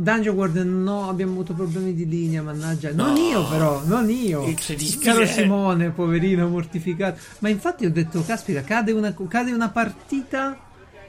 [0.00, 2.92] Dungeon World no, abbiamo avuto problemi di linea, mannaggia.
[2.92, 4.46] Non no, io però, non io.
[4.46, 5.04] Incredibile.
[5.04, 7.18] Caro Simone, poverino, mortificato.
[7.40, 10.56] Ma infatti ho detto, caspita, cade una, cade una partita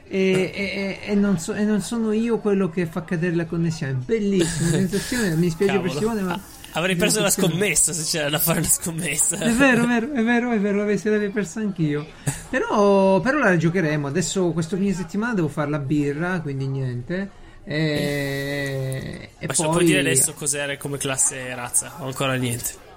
[0.08, 3.92] e, e, e, non so, e, non sono io quello che fa cadere la connessione.
[3.92, 6.40] Bellissima sensazione, mi spiace per Simone, ma...
[6.72, 9.38] Avrei perso la scommessa se c'era da fare una scommessa.
[9.38, 12.06] È vero, è vero, è vero, è vero, se l'avrei persa anch'io.
[12.48, 14.08] Però, però la giocheremo.
[14.08, 17.38] Adesso questo fine settimana devo fare la birra, quindi niente.
[17.64, 19.68] E, e Ma poi...
[19.68, 21.92] puoi dire adesso cos'era come classe e razza?
[21.98, 22.88] O ancora niente?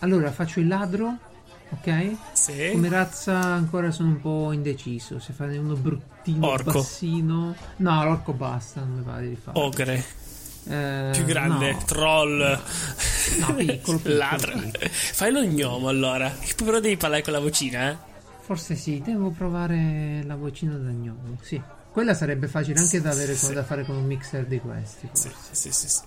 [0.00, 1.16] Allora, faccio il ladro,
[1.70, 2.16] ok?
[2.32, 2.68] Sì.
[2.72, 5.18] Come razza ancora sono un po' indeciso.
[5.18, 6.72] Se fare uno bruttino orco.
[6.72, 7.54] bassino.
[7.76, 9.58] No, l'orco basta, non mi pare di fare.
[9.58, 10.04] Ogre.
[10.68, 11.82] Eh, Più grande, no.
[11.84, 12.38] troll.
[13.38, 14.52] No, no piccolo, piccolo Ladro.
[14.90, 16.32] Fai lo gnomo allora.
[16.56, 17.96] Però devi parlare con la vocina, eh?
[18.40, 21.60] Forse sì, devo provare la vocina da gnomo, sì.
[21.98, 25.08] Quella sarebbe facile anche da, avere, da fare con un mixer di questi.
[25.10, 26.00] Sì, sì, sì, sì.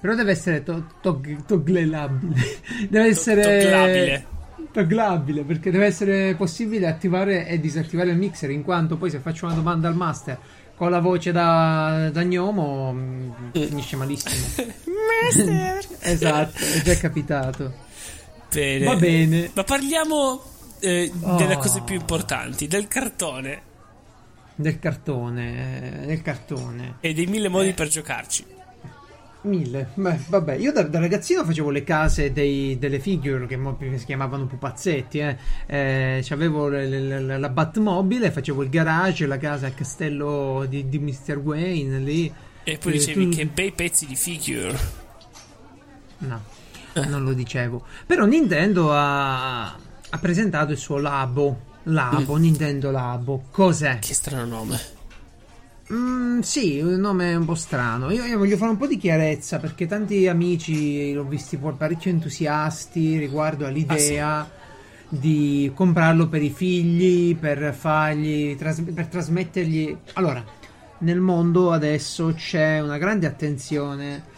[0.00, 2.60] Però deve essere to- to- togglabile.
[2.88, 3.42] deve essere.
[3.42, 4.26] Togglabile.
[4.70, 8.50] Togglabile perché deve essere possibile attivare e disattivare il mixer.
[8.50, 10.38] In quanto poi, se faccio una domanda al master
[10.76, 14.70] con la voce da, da gnomo, mm, finisce malissimo.
[15.24, 15.84] master!
[15.98, 17.72] esatto, è già capitato.
[18.52, 18.84] Bene.
[18.84, 19.50] Va bene.
[19.52, 20.44] Ma parliamo
[20.78, 21.34] eh, oh.
[21.34, 23.70] delle cose più importanti, del cartone.
[24.62, 26.94] Del cartone, eh, del cartone.
[27.00, 27.74] E dei mille modi eh.
[27.74, 28.46] per giocarci.
[29.42, 33.58] Mille, Beh, vabbè, io da, da, ragazzino facevo le case dei, delle figure che
[33.96, 35.18] si chiamavano pupazzetti.
[35.18, 35.36] Eh.
[35.66, 41.38] Eh, avevo la Batmobile, facevo il garage, la casa al castello di, di Mr.
[41.38, 42.32] Wayne lì.
[42.62, 43.36] E poi dicevi tu...
[43.36, 44.78] che bei pezzi di figure.
[46.18, 46.40] No,
[46.92, 47.04] eh.
[47.06, 47.84] non lo dicevo.
[48.06, 52.40] Però Nintendo ha, ha presentato il suo labo Labo, mm.
[52.40, 53.44] Nintendo Labo.
[53.50, 53.98] Cos'è?
[53.98, 54.80] Che strano nome.
[55.92, 58.10] Mm, sì, un nome un po' strano.
[58.10, 63.18] Io, io, voglio fare un po' di chiarezza perché tanti amici l'ho visti parecchio entusiasti
[63.18, 64.48] riguardo all'idea ah,
[65.08, 65.18] sì.
[65.18, 69.96] di comprarlo per i figli, per fargli, tras- per trasmettergli.
[70.14, 70.42] Allora,
[70.98, 74.30] nel mondo adesso c'è una grande attenzione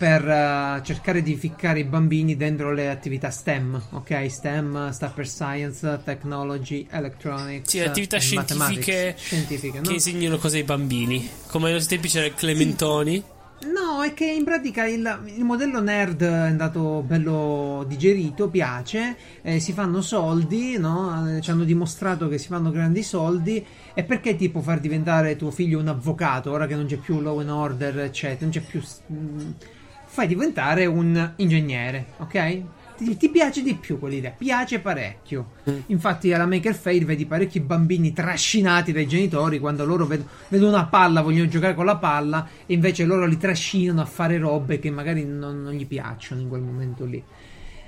[0.00, 4.30] per uh, cercare di ficcare i bambini dentro le attività STEM, ok?
[4.30, 7.68] STEM sta per Science, Technology, Electronics.
[7.68, 9.86] Sì, attività scientifiche, scientifiche no?
[9.86, 11.28] che insegnano cose ai bambini.
[11.48, 13.22] Come ai nostri tempi c'era il Clementoni.
[13.58, 13.68] Sì.
[13.74, 19.60] No, è che in pratica il, il, modello nerd è andato bello digerito, piace, eh,
[19.60, 21.36] si fanno soldi, no?
[21.36, 25.50] Eh, ci hanno dimostrato che si fanno grandi soldi e perché tipo far diventare tuo
[25.50, 28.80] figlio un avvocato ora che non c'è più law and order, eccetera, non c'è più...
[28.80, 29.50] Mh, mm,
[30.12, 32.62] fai diventare un ingegnere, ok?
[32.96, 35.52] Ti, ti piace di più quell'idea, piace parecchio.
[35.70, 35.78] Mm.
[35.86, 40.86] Infatti alla Maker Fair vedi parecchi bambini trascinati dai genitori quando loro vedono, vedono una
[40.86, 44.90] palla, vogliono giocare con la palla e invece loro li trascinano a fare robe che
[44.90, 47.22] magari non, non gli piacciono in quel momento lì.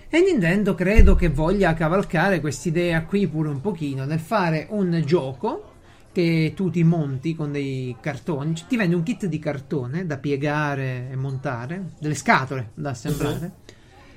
[0.08, 5.71] E Nintendo credo che voglia cavalcare quest'idea qui pure un pochino nel fare un gioco
[6.12, 10.18] che tu ti monti con dei cartoni, cioè ti vende un kit di cartone da
[10.18, 13.74] piegare e montare, delle scatole da assemblare, uh-huh.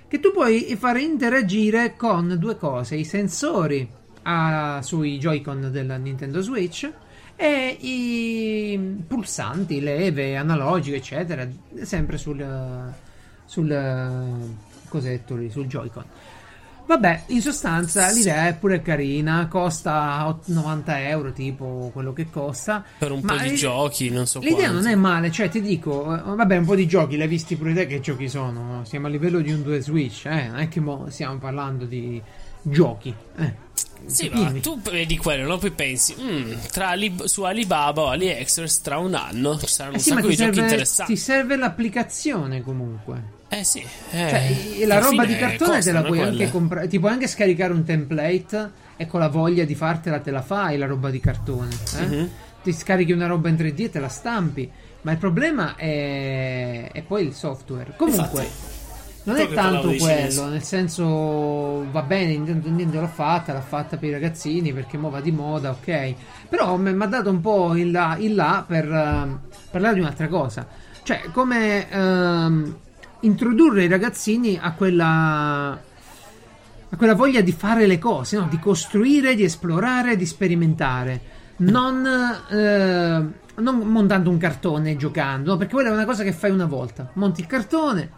[0.08, 3.89] che tu puoi fare interagire con due cose, i sensori
[4.23, 6.91] a, sui Joy-Con della Nintendo Switch
[7.38, 11.47] e i pulsanti, leve, analogiche, eccetera,
[11.81, 12.93] sempre sul,
[13.45, 14.53] sul
[14.89, 16.05] cosetto lì, sul Joy-Con.
[16.85, 22.83] Vabbè, in sostanza l'idea è pure carina, costa 90 euro tipo quello che costa.
[22.97, 23.55] Per un po' di il...
[23.57, 24.73] giochi, non so L'idea quanto.
[24.73, 27.73] non è male, cioè ti dico, eh, vabbè un po' di giochi, l'hai visti pure
[27.73, 28.83] te che giochi sono?
[28.85, 30.47] Siamo a livello di un 2 Switch, eh?
[30.47, 32.21] non è che mo stiamo parlando di
[32.61, 33.13] giochi.
[33.37, 33.63] Eh.
[34.05, 35.57] Sì, ma tu vedi quello, no?
[35.57, 39.97] Poi pensi, mm, tra Ali- su Alibaba o AliExpress tra un anno ci saranno eh
[39.97, 41.13] un sì, sacco di serve, giochi interessanti.
[41.13, 43.34] Ti serve l'applicazione comunque.
[43.55, 43.79] Eh sì.
[43.79, 46.87] Eh, cioè, la roba di cartone te la puoi anche comprare.
[46.89, 50.77] Ti puoi anche scaricare un template e con la voglia di fartela te la fai
[50.77, 51.73] la roba di cartone.
[51.97, 52.05] Eh?
[52.05, 52.25] Mm-hmm.
[52.63, 54.69] Ti scarichi una roba in 3D e te la stampi.
[55.03, 57.93] Ma il problema è, è poi il software.
[57.95, 58.41] Comunque.
[58.41, 58.73] Infatti.
[59.23, 64.11] Non è tanto quello, nel senso va bene, Nintendo l'ha fatta, l'ha fatta per i
[64.11, 66.13] ragazzini perché mo va di moda, ok.
[66.47, 69.39] Però mi ha dato un po' in là, in là per uh,
[69.71, 70.67] parlare di un'altra cosa.
[71.01, 72.83] Cioè, come uh,
[73.25, 75.71] introdurre i ragazzini a quella,
[76.89, 78.47] a quella voglia di fare le cose, no?
[78.49, 81.33] di costruire, di esplorare, di sperimentare.
[81.57, 85.57] Non, uh, non montando un cartone giocando, no?
[85.57, 87.09] perché quella è una cosa che fai una volta.
[87.13, 88.09] Monti il cartone,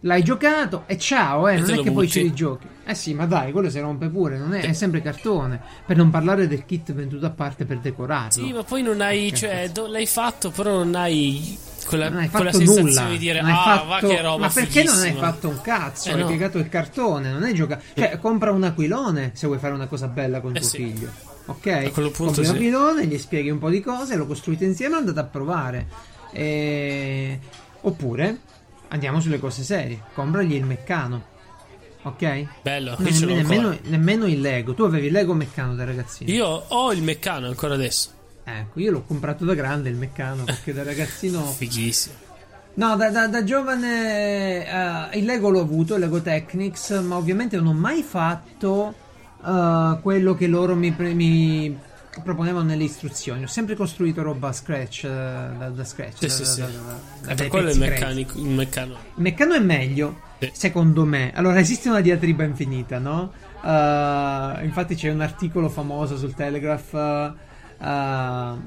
[0.00, 2.68] l'hai giocato e ciao, eh, non è che poi ci rigiochi.
[2.84, 5.60] Eh sì, ma dai, quello si rompe pure, non è, è, sempre cartone.
[5.84, 8.30] Per non parlare del kit venduto a parte per decorarlo.
[8.30, 11.58] Sì, ma poi non hai, cioè, do, l'hai fatto, però non hai
[11.92, 13.08] non hai fatto sensazione nulla.
[13.08, 14.94] di dire, non ah, fatto, va che roba Ma perché fighissima.
[14.94, 16.08] non hai fatto un cazzo?
[16.08, 16.26] Eh, hai no.
[16.26, 17.82] piegato il cartone, non hai giocato.
[17.94, 20.76] Cioè, compra un aquilone se vuoi fare una cosa bella con Eh tuo sì.
[20.76, 21.10] figlio.
[21.46, 21.66] Ok?
[21.66, 22.52] A quello punto Compri un sì.
[22.52, 25.86] aquilone, gli spieghi un po' di cose, lo costruite insieme e andate a provare.
[26.32, 27.38] E...
[27.82, 28.38] Oppure
[28.88, 30.00] andiamo sulle cose serie.
[30.14, 31.34] Compragli il meccano.
[32.02, 32.46] Ok?
[32.62, 33.78] Bello, l'ho nemmeno, ancora.
[33.90, 34.74] nemmeno il Lego.
[34.74, 36.30] Tu avevi il Lego meccano da ragazzino.
[36.30, 38.10] Io ho il meccano ancora adesso.
[38.48, 41.42] Ecco, io l'ho comprato da grande il meccano perché da ragazzino.
[41.50, 42.14] Fighissimo.
[42.74, 44.66] No, da, da- da giovane
[45.10, 48.94] eh, il Lego l'ho avuto, il Lego Technics, ma ovviamente non ho mai fatto
[49.44, 51.76] eh, quello che loro mi, mi
[52.22, 53.42] proponevano nelle istruzioni.
[53.44, 56.18] Ho sempre costruito roba a scratch, eh, da, da scratch.
[56.18, 56.64] Sì, da- sì, sì.
[57.22, 58.92] da- da- quello è il meccanico, il meccano.
[58.92, 60.50] Il meccano è meglio, Sì.
[60.52, 61.32] secondo me.
[61.34, 63.32] Allora, esiste una diatriba infinita, no?
[63.62, 67.34] Uh, infatti c'è un articolo famoso sul Telegraph.
[67.78, 68.58] Uh,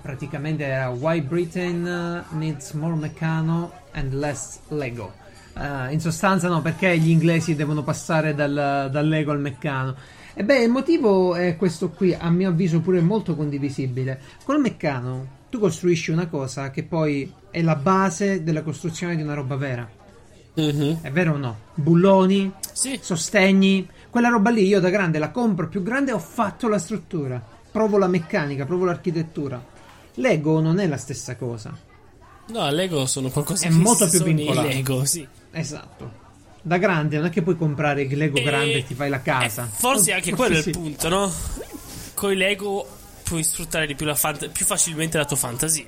[0.00, 5.20] praticamente era Why Britain needs more meccano and less Lego.
[5.54, 9.94] Uh, in sostanza, no, perché gli inglesi devono passare dal, dal Lego al meccano.
[10.34, 14.20] E beh, il motivo è questo qui, a mio avviso pure molto condivisibile.
[14.44, 19.34] Col meccano tu costruisci una cosa che poi è la base della costruzione di una
[19.34, 19.86] roba vera.
[20.54, 21.00] Mhm.
[21.02, 21.56] È vero o no?
[21.74, 26.68] Bulloni, Sì, sostegni, quella roba lì io da grande la compro più grande ho fatto
[26.68, 27.51] la struttura.
[27.72, 29.64] Provo la meccanica, provo l'architettura.
[30.16, 31.74] Lego non è la stessa cosa.
[32.48, 34.68] no, Lego sono qualcosa È molto più vincolato.
[34.68, 35.26] Lego, sì.
[35.52, 36.20] Esatto.
[36.60, 39.20] Da grande non è che puoi comprare il Lego E- grande e ti fai la
[39.22, 39.64] casa.
[39.64, 40.68] eh, forse Oh, anche forse quello è sì.
[40.68, 41.32] il punto, no?
[42.14, 42.86] Con i Lego
[43.24, 45.86] puoi sfruttare di più, la fant- più facilmente la tua fantasia.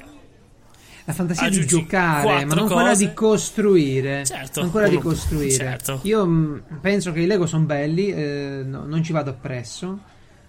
[1.07, 3.07] La fantasia di Aggiungi giocare, quattro ma non quella cose.
[3.07, 4.25] di costruire.
[4.25, 5.51] Certo, non quella di costruire.
[5.55, 6.01] certo.
[6.05, 9.99] Io mh, penso che i Lego sono belli, eh, no, non ci vado appresso.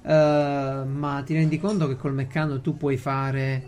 [0.06, 3.64] Eh, ma ti rendi conto che col meccano tu puoi fare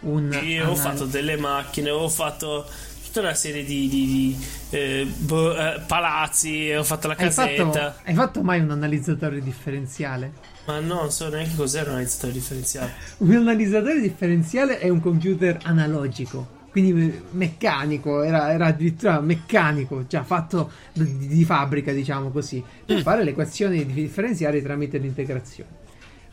[0.00, 0.30] un.
[0.44, 2.66] Io ho anal- fatto delle macchine, ho fatto
[3.04, 7.64] tutta una serie di, di- di, eh, boh, eh, palazzi, ho fatto la Hai casetta.
[7.70, 10.32] fatto, hai fatto mai un analizzatore differenziale?
[10.66, 12.92] Ma no, non so neanche cos'era un analizzatore differenziale.
[13.18, 20.24] Un analizzatore differenziale è un computer analogico, quindi me- meccanico, era, era addirittura meccanico, già
[20.24, 25.70] fatto di, di fabbrica, diciamo così, per fare le equazioni differenziali tramite l'integrazione.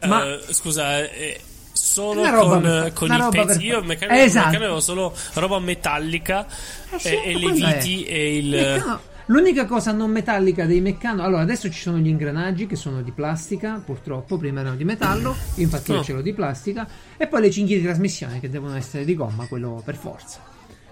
[0.08, 1.40] Ma Eh, scusa, eh,
[1.72, 3.66] solo roba con, con i pezzi.
[3.66, 4.46] Io meccanico, Esatto.
[4.48, 6.48] meccanico avevo solo roba metallica
[6.90, 7.78] Eh e, e le quella è.
[7.78, 8.50] viti e il.
[8.50, 13.02] Meccano- L'unica cosa non metallica dei meccano, allora adesso ci sono gli ingranaggi che sono
[13.02, 16.04] di plastica, purtroppo, prima erano di metallo, infatti io Oh.
[16.04, 19.46] ce l'ho di plastica, e poi le cinghie di trasmissione che devono essere di gomma,
[19.46, 20.40] quello per forza.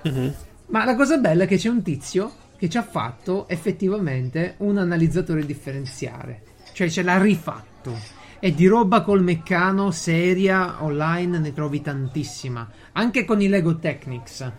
[0.03, 0.33] Mhm.
[0.67, 4.77] Ma la cosa bella è che c'è un tizio che ci ha fatto effettivamente un
[4.77, 8.17] analizzatore differenziale, cioè ce l'ha rifatto.
[8.41, 14.49] E di roba col meccano seria online ne trovi tantissima, anche con i Lego Technics.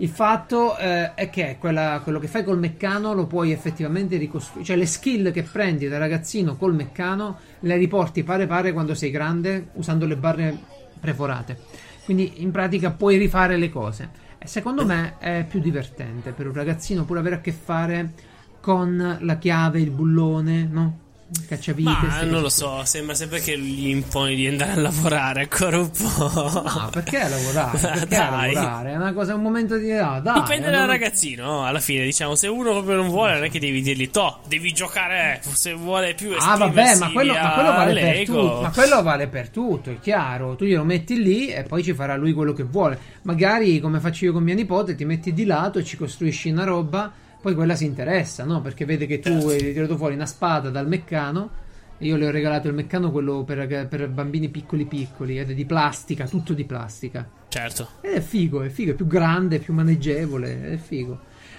[0.00, 4.64] Il fatto eh, è che quella- quello che fai col meccano lo puoi effettivamente ricostruire,
[4.64, 9.10] cioè le skill che prendi da ragazzino col meccano le riporti pare pare quando sei
[9.10, 10.58] grande usando le barre
[10.98, 11.58] preforate.
[12.06, 14.08] Quindi in pratica puoi rifare le cose.
[14.38, 18.12] E secondo me è più divertente per un ragazzino pure avere a che fare
[18.58, 20.99] con la chiave, il bullone, no?
[21.46, 21.88] Cacciavite.
[21.90, 25.90] Ma non lo so, sembra sempre che gli imponi di andare a lavorare ancora un
[25.90, 26.62] po'.
[26.64, 27.78] No, perché lavorare?
[28.00, 28.52] Perché dai.
[28.52, 28.92] lavorare?
[28.92, 29.92] È una cosa, un momento di.
[29.92, 31.64] Ah, dai, Dipende dal ragazzino, no?
[31.64, 34.72] alla fine, diciamo, se uno proprio non vuole, non è che devi dirgli, to, devi
[34.72, 38.60] giocare, se vuole più Ah, vabbè, ma quello, ma quello vale per tutto.
[38.62, 40.56] Ma quello vale per tutto, è chiaro.
[40.56, 42.98] Tu glielo metti lì e poi ci farà lui quello che vuole.
[43.22, 46.64] Magari, come faccio io con mia nipote, ti metti di lato e ci costruisci una
[46.64, 47.12] roba.
[47.40, 48.60] Poi quella si interessa, no?
[48.60, 49.48] Perché vede che tu Certo.
[49.48, 51.68] hai tirato fuori una spada dal meccano.
[51.98, 55.38] E io le ho regalato il meccano quello per, per bambini piccoli piccoli.
[55.38, 57.28] Ed è di plastica, tutto di plastica.
[57.48, 57.88] Certo.
[58.00, 61.18] Ed è figo, è figo, è più grande, più maneggevole, è figo.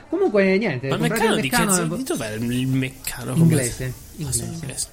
[0.10, 0.90] Comunque, niente.
[0.90, 3.36] Ma il meccano, il meccano di, che, di dov'è il meccano?
[3.36, 3.94] Inglese.
[4.18, 4.44] Inglese.
[4.44, 4.88] Ah, inglese.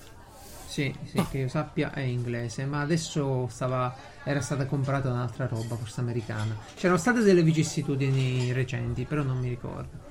[0.67, 1.29] Sì, sì, oh.
[1.29, 6.57] che io sappia è inglese, ma adesso stava, era stata comprata un'altra roba, forse americana.
[6.77, 10.08] C'erano state delle vicissitudini recenti, però non mi ricordo.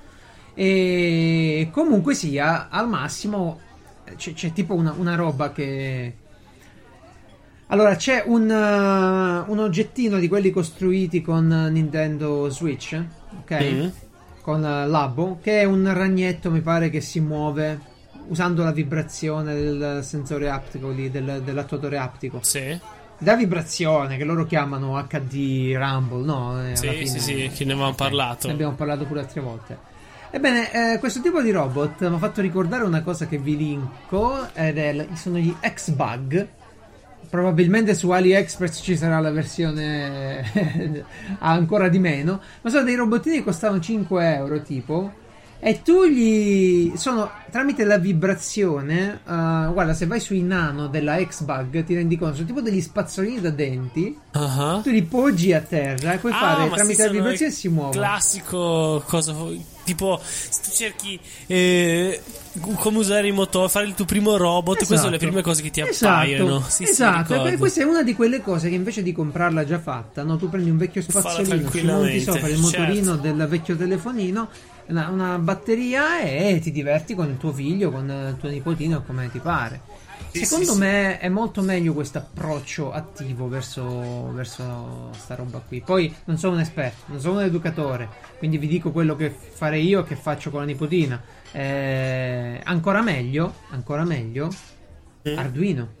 [0.60, 3.60] E comunque sia, al massimo
[4.16, 6.12] c'è, c'è tipo una, una, roba che...
[7.68, 13.00] Allora, c'è un, uh, un, oggettino di quelli costruiti con Nintendo Switch,
[13.42, 13.52] ok?
[13.52, 13.88] Mm-hmm.
[14.40, 17.78] Con uh, Labo, che è un ragnetto, mi pare, che si muove
[18.26, 22.40] usando la vibrazione del sensore aptico lì, del, dell'attuatore aptico.
[22.42, 22.76] Sì.
[23.18, 26.68] La vibrazione che loro chiamano HD Rumble, no?
[26.68, 28.48] Eh, sì, fine, sì, sì, che ne avevamo parlato.
[28.48, 29.96] Ne abbiamo parlato pure altre volte.
[30.30, 34.48] Ebbene, eh, questo tipo di robot mi ha fatto ricordare una cosa che vi linko,
[34.52, 36.48] ed è, sono gli X-Bug.
[37.30, 41.04] Probabilmente su AliExpress ci sarà la versione
[41.40, 45.12] ancora di meno, ma sono dei robottini che costavano 5 euro tipo
[45.60, 49.20] e tu gli sono tramite la vibrazione.
[49.24, 53.40] Uh, guarda, se vai sui nano della X-Bug ti rendi conto, sono tipo degli spazzolini
[53.40, 54.16] da denti.
[54.34, 54.82] Uh-huh.
[54.82, 57.92] Tu li poggi a terra e puoi ah, fare tramite la vibrazione si muovono.
[57.92, 59.34] Classico cosa
[59.88, 62.20] tipo se tu cerchi eh,
[62.74, 64.86] come usare il motore, fare il tuo primo robot, esatto.
[64.86, 66.12] queste sono le prime cose che ti esatto.
[66.12, 66.64] appaiono.
[66.66, 70.22] Sì, esatto, sì, questa è una di quelle cose che invece di comprarla già fatta,
[70.22, 70.36] no?
[70.36, 73.32] tu prendi un vecchio spazzolino, ci monti sopra il motorino certo.
[73.32, 74.48] del vecchio telefonino
[74.88, 79.30] una, una, batteria e ti diverti con il tuo figlio, con il tuo nipotino, come
[79.30, 79.80] ti pare.
[80.30, 81.26] Sì, Secondo sì, me sì.
[81.26, 85.80] è molto meglio questo approccio attivo verso, verso sta roba qui.
[85.80, 89.86] Poi non sono un esperto, non sono un educatore, quindi vi dico quello che farei
[89.86, 91.22] io, che faccio con la nipotina.
[91.52, 94.50] Eh, ancora meglio, ancora meglio.
[95.22, 95.96] Arduino.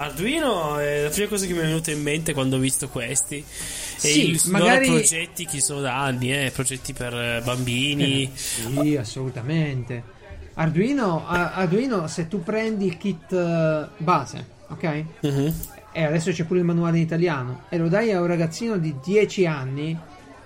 [0.00, 3.44] Arduino è la prima cosa che mi è venuta in mente quando ho visto questi.
[3.44, 4.86] Sì, e i magari...
[4.86, 8.22] loro progetti che sono da anni, eh, progetti per eh, bambini.
[8.22, 10.16] Eh, sì, assolutamente.
[10.54, 15.04] Arduino, Arduino, se tu prendi il kit eh, base, ok?
[15.20, 15.54] Uh-huh.
[15.90, 18.94] E adesso c'è pure il manuale in italiano, e lo dai a un ragazzino di
[19.04, 19.98] 10 anni,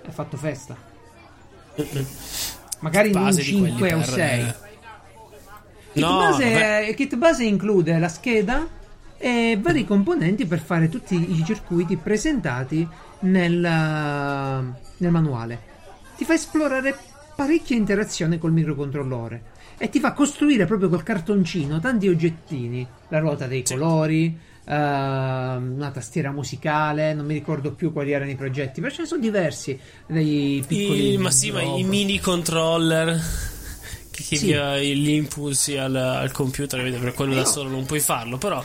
[0.03, 0.75] è fatto festa.
[1.75, 2.07] Uh-huh.
[2.81, 4.41] Magari non 5 o 6.
[4.41, 4.55] Eh.
[5.95, 8.81] Il, no, base, il kit base include la scheda
[9.24, 12.85] e vari componenti per fare tutti i circuiti presentati
[13.20, 15.61] nel, nel manuale.
[16.16, 16.98] Ti fa esplorare
[17.37, 23.46] parecchia interazione col microcontrollore e ti fa costruire proprio col cartoncino tanti oggettini, la ruota
[23.46, 28.92] dei colori, uh, una tastiera musicale, non mi ricordo più quali erano i progetti, però
[28.92, 33.20] ce ne sono diversi dei piccoli I, ma sì, ma i mini controller
[34.22, 34.46] che sì.
[34.46, 38.64] gli impulsi al, al computer, per quello da solo non puoi farlo, però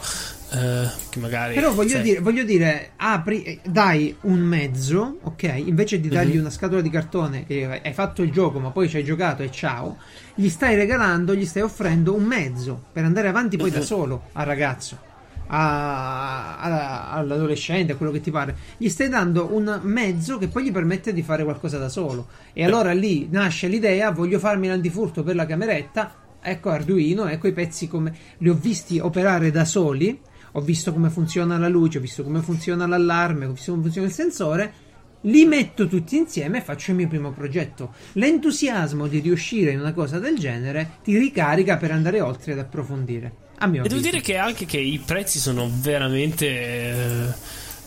[0.49, 2.01] Uh, che magari però voglio, cioè...
[2.01, 6.39] dire, voglio dire apri eh, dai un mezzo ok invece di dargli mm-hmm.
[6.39, 9.51] una scatola di cartone che hai fatto il gioco ma poi ci hai giocato e
[9.51, 9.97] ciao
[10.35, 13.79] gli stai regalando gli stai offrendo un mezzo per andare avanti poi mm-hmm.
[13.79, 15.06] da solo al ragazzo
[15.47, 20.65] a, a, all'adolescente, a quello che ti pare, gli stai dando un mezzo che poi
[20.65, 22.27] gli permette di fare qualcosa da solo.
[22.53, 26.25] E allora lì nasce l'idea: voglio farmi l'antifurto per la cameretta.
[26.41, 30.19] Ecco Arduino, ecco i pezzi come li ho visti operare da soli
[30.57, 34.07] ho visto come funziona la luce, ho visto come funziona l'allarme, ho visto come funziona
[34.07, 34.73] il sensore,
[35.21, 37.93] li metto tutti insieme e faccio il mio primo progetto.
[38.13, 43.45] L'entusiasmo di riuscire in una cosa del genere ti ricarica per andare oltre ed approfondire.
[43.59, 47.33] A mio e devo dire che anche che i prezzi sono veramente eh,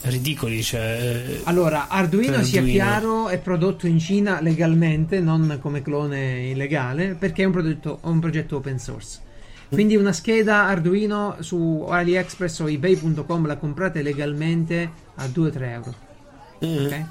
[0.03, 0.63] ridicoli.
[0.63, 6.49] Cioè, eh, allora, Arduino, Arduino, sia chiaro, è prodotto in Cina legalmente, non come clone
[6.49, 9.21] illegale, perché è un, prodotto, un progetto open source.
[9.69, 15.95] Quindi una scheda Arduino su AliExpress o eBay.com la comprate legalmente a 2-3 euro.
[16.65, 16.85] Mm-hmm.
[16.85, 17.05] Ok?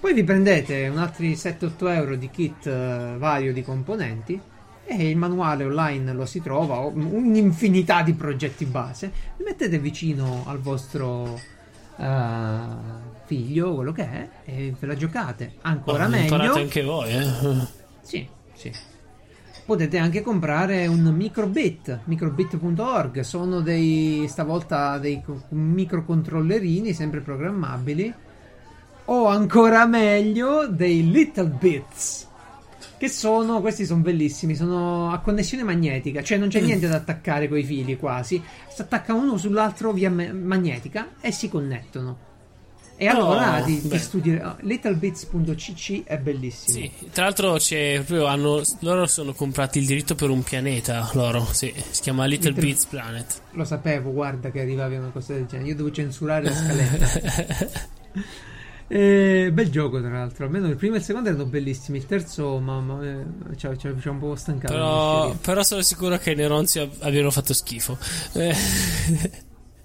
[0.00, 4.40] Poi vi prendete un altri 7-8 euro di kit uh, vario di componenti
[4.88, 9.12] e il manuale online lo si trova, un'infinità di progetti base.
[9.36, 11.38] Li mettete vicino al vostro
[11.96, 12.04] uh,
[13.26, 15.56] figlio, quello che è, e ve la giocate.
[15.60, 16.34] Ancora oh, meglio.
[16.34, 17.26] Imparate anche voi, eh?
[18.00, 18.72] Sì, sì
[19.68, 28.14] potete anche comprare un microbit, microbit.org, sono dei stavolta dei microcontrollerini sempre programmabili
[29.04, 32.27] o ancora meglio dei little bits
[32.98, 36.64] che sono, questi sono bellissimi, sono a connessione magnetica, cioè non c'è mm.
[36.64, 41.48] niente da attaccare con i fili quasi, si attacca uno sull'altro via magnetica e si
[41.48, 42.26] connettono.
[43.00, 46.78] E allora oh, ti, ti studi oh, littlebits.cc è bellissimo.
[46.78, 51.46] Sì, tra l'altro c'è proprio hanno, loro sono comprati il diritto per un pianeta, loro,
[51.52, 53.40] sì, si chiama Little, Little Bits Planet.
[53.52, 55.68] Lo sapevo, guarda che arrivavi una cosa del genere.
[55.68, 57.86] Io devo censurare la scaletta.
[58.88, 60.46] Eh, bel gioco, tra l'altro.
[60.46, 61.98] Almeno il primo e il secondo erano bellissimi.
[61.98, 64.72] Il terzo, mamma, eh, ci cioè, un po' stancato.
[64.72, 67.98] Però, però, sono sicuro che i Neronzi abbiano fatto schifo.
[68.32, 68.56] Eh.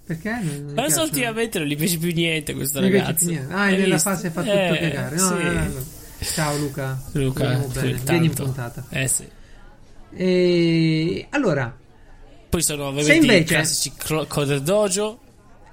[0.06, 0.38] Perché?
[0.74, 3.26] Ma ultimamente non gli piace più niente questo non ragazzo.
[3.26, 3.52] Niente.
[3.52, 5.16] Ah, è nella fase fa tutto eh, cagare.
[5.16, 5.42] No, sì.
[5.42, 5.84] no, no,
[6.20, 7.02] Ciao Luca.
[7.12, 7.92] Luca, bene.
[8.04, 8.84] Vieni in puntata.
[8.88, 9.28] Eh sì.
[10.10, 11.74] E allora.
[12.48, 13.40] Poi sono ovviamente invece...
[13.40, 13.92] i classici
[14.28, 15.20] Coder Dojo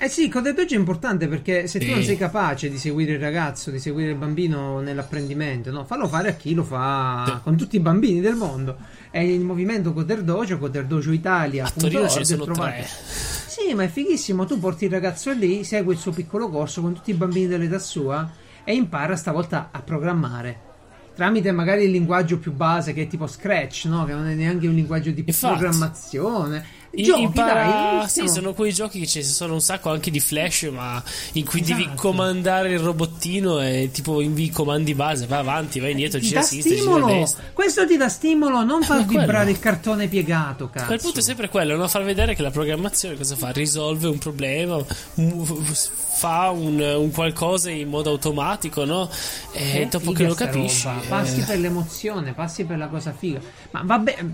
[0.03, 1.85] eh sì, Code Dojo è importante perché se sì.
[1.85, 5.85] tu non sei capace di seguire il ragazzo, di seguire il bambino nell'apprendimento, no?
[5.85, 7.33] fallo fare a chi lo fa sì.
[7.43, 8.77] con tutti i bambini del mondo.
[9.11, 11.65] È il movimento Coder Dojo, Coder Dojo Italia.
[11.65, 12.83] A Torino ce ne sono tre.
[12.83, 14.45] Sì, ma è fighissimo.
[14.45, 17.77] Tu porti il ragazzo lì, segui il suo piccolo corso con tutti i bambini dell'età
[17.77, 18.27] sua
[18.63, 20.69] e impara stavolta a programmare
[21.13, 24.05] tramite magari il linguaggio più base che è tipo Scratch, no?
[24.05, 26.65] che non è neanche un linguaggio di Infatti, programmazione.
[26.93, 27.99] Giochi, impara...
[27.99, 31.01] dai, sì, sono quei giochi che ci sono un sacco anche di flash, ma
[31.33, 31.79] in cui esatto.
[31.79, 36.43] devi comandare il robottino e tipo invii comandi base, vai avanti, vai indietro, gira a
[36.43, 37.43] sinistra, gira a destra.
[37.53, 40.85] Questo ti dà stimolo, non far vibrare il cartone piegato, cazzo.
[40.87, 41.87] Quel punto è sempre quello, no?
[41.87, 43.51] far vedere che la programmazione cosa fa?
[43.51, 49.09] Risolve un problema, fa un, un qualcosa in modo automatico, no?
[49.53, 51.01] E dopo che lo capisci, roba.
[51.07, 51.43] passi eh...
[51.43, 53.39] per l'emozione, passi per la cosa figa.
[53.71, 54.25] Ma vabbè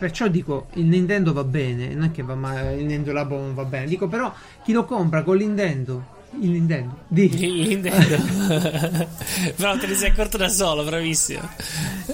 [0.00, 3.52] Perciò dico, il Nintendo va bene, non è che va male, il Nintendo Labo non
[3.52, 3.84] va bene.
[3.84, 4.32] Dico però,
[4.64, 7.00] chi lo compra con l'Nintendo il Nintendo.
[7.06, 7.24] Di.
[7.24, 8.16] Il Nintendo.
[9.56, 11.46] Però te ne sei accorto da solo, bravissimo.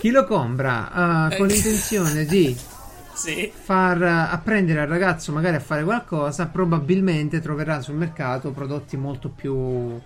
[0.01, 2.57] Chi lo compra uh, con l'intenzione di
[3.15, 3.53] sì.
[3.55, 9.29] far uh, apprendere al ragazzo magari a fare qualcosa, probabilmente troverà sul mercato prodotti molto
[9.29, 9.97] più,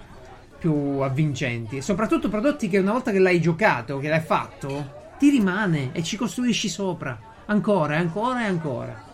[0.59, 1.81] più avvincenti.
[1.81, 6.19] Soprattutto prodotti che una volta che l'hai giocato, che l'hai fatto, ti rimane e ci
[6.19, 9.09] costruisci sopra ancora e ancora e ancora.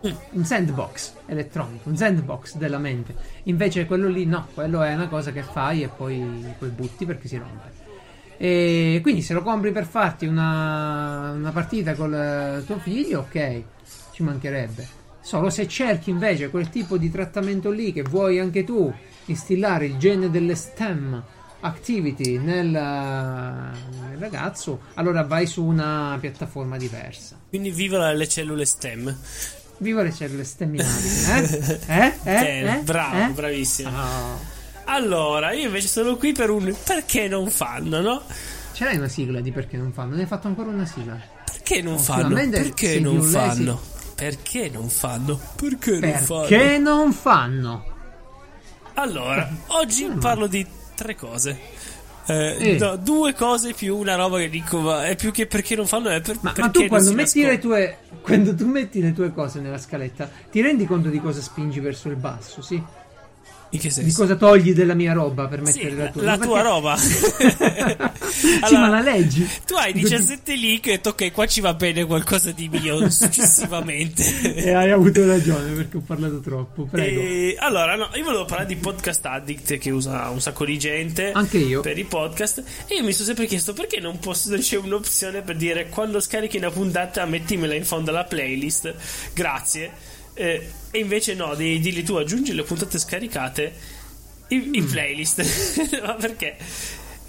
[0.00, 3.14] Un sandbox elettronico, un sandbox della mente.
[3.44, 7.26] Invece quello lì no, quello è una cosa che fai e poi, poi butti perché
[7.26, 7.86] si rompe.
[8.36, 13.62] E quindi se lo compri per farti una, una partita col tuo figlio, ok,
[14.12, 14.86] ci mancherebbe.
[15.20, 18.92] Solo se cerchi invece quel tipo di trattamento lì che vuoi anche tu
[19.26, 21.22] instillare il gene delle STEM
[21.60, 27.37] activity nel, nel, ragazzo, allora vai su una piattaforma diversa.
[27.48, 29.16] Quindi viva le cellule STEM.
[29.78, 31.08] Viva le cellule steminali.
[31.86, 31.86] Eh?
[31.86, 32.14] Eh?
[32.24, 32.60] Eh?
[32.64, 32.80] eh?
[32.82, 33.28] Bravo, eh?
[33.28, 33.88] bravissimo.
[33.88, 34.56] Oh.
[34.84, 38.22] Allora, io invece sono qui per un perché non fanno, no?
[38.72, 40.14] Ce l'hai una sigla di perché non fanno?
[40.14, 41.20] Ne hai fatto ancora una sigla?
[41.44, 42.34] Perché non fanno?
[42.34, 43.80] Perché non fanno?
[44.14, 45.40] Perché non fanno?
[45.58, 46.46] Perché non fanno?
[46.46, 47.84] Perché non fanno?
[48.94, 51.58] Allora, oggi parlo di tre cose.
[52.28, 52.78] Eh, eh.
[52.78, 56.10] No, due cose più una roba che dico, ma è più che perché non fanno,
[56.10, 59.60] è per, ma, ma tu quando metti, le tue, quando tu metti le tue cose
[59.60, 62.82] nella scaletta, ti rendi conto di cosa spingi verso il basso, sì?
[63.70, 64.08] In che senso?
[64.08, 66.22] Di cosa togli della mia roba per mettere sì, la tua?
[66.22, 66.94] La tua roba.
[66.94, 68.12] allora,
[68.66, 69.46] sì, ma la leggi.
[69.66, 74.54] Tu hai 17 link e ok, qua ci va bene qualcosa di mio successivamente.
[74.54, 76.84] e hai avuto ragione perché ho parlato troppo.
[76.84, 77.20] Prego.
[77.20, 81.32] E, allora, no, io volevo parlare di Podcast Addict che usa un sacco di gente.
[81.32, 81.82] Anche io.
[81.82, 82.64] Per i podcast.
[82.86, 86.56] E io mi sono sempre chiesto perché non posso, c'è un'opzione per dire quando scarichi
[86.56, 88.94] una puntata mettimela in fondo alla playlist.
[89.34, 90.07] Grazie.
[90.38, 93.72] Eh, e invece no, devi dirgli tu aggiungi le puntate scaricate
[94.48, 95.42] in, in playlist.
[96.00, 96.56] Ma perché?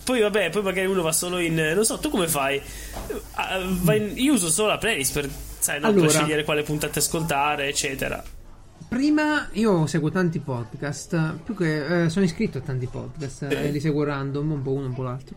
[0.04, 1.56] Poi vabbè, poi magari uno va solo in...
[1.56, 2.62] Non so, tu come fai?
[3.08, 5.30] Uh, in, io uso solo la playlist per,
[5.60, 8.24] sai, no, allora, per scegliere quale puntate ascoltare, eccetera.
[8.88, 13.66] Prima io seguo tanti podcast, più che eh, sono iscritto a tanti podcast, eh.
[13.66, 15.36] eh li seguo random, un po' uno, un po' l'altro.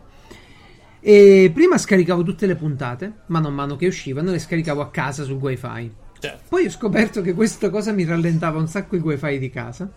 [0.99, 5.23] E prima scaricavo tutte le puntate, mano a mano che uscivano, le scaricavo a casa
[5.23, 6.01] sul wifi.
[6.23, 6.43] Certo.
[6.47, 9.89] Poi ho scoperto che questa cosa mi rallentava un sacco il wifi di casa.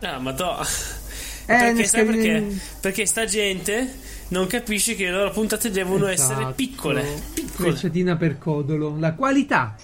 [0.00, 0.56] Ah, ma to.
[1.46, 2.58] Eh, perché, sai perché?
[2.80, 6.32] Perché sta gente non capisce che le loro puntate devono esatto.
[6.40, 7.04] essere piccole.
[7.34, 7.72] piccole.
[7.72, 8.96] Frecciatina per codolo.
[8.98, 9.76] La qualità.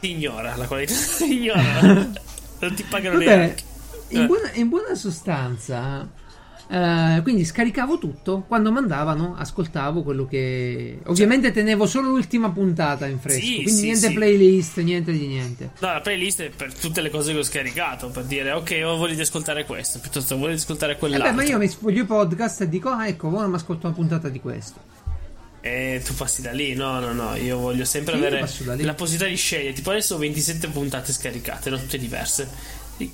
[0.00, 0.92] Ignora la qualità.
[1.24, 1.80] Ignora.
[2.60, 3.62] non ti pagano Vabbè, neanche.
[4.08, 6.06] In buona, in buona sostanza,
[6.68, 10.98] Uh, quindi scaricavo tutto, quando mandavano ascoltavo quello che...
[11.06, 14.12] Ovviamente tenevo solo l'ultima puntata in fresco, sì, quindi sì, niente sì.
[14.12, 15.70] playlist, niente di niente.
[15.78, 18.96] No, la playlist è per tutte le cose che ho scaricato, per dire ok, ho
[18.96, 21.28] voglia di ascoltare questo, piuttosto voglio di ascoltare quell'altro.
[21.28, 23.86] Eh beh, ma io mi sfoglio i podcast e dico, ah ecco, ora mi ascolto
[23.86, 24.78] una puntata di questo.
[25.62, 29.36] E tu passi da lì, no, no, no, io voglio sempre avere la possibilità di
[29.36, 31.78] scegliere, tipo adesso ho 27 puntate scaricate, no?
[31.78, 32.46] tutte diverse.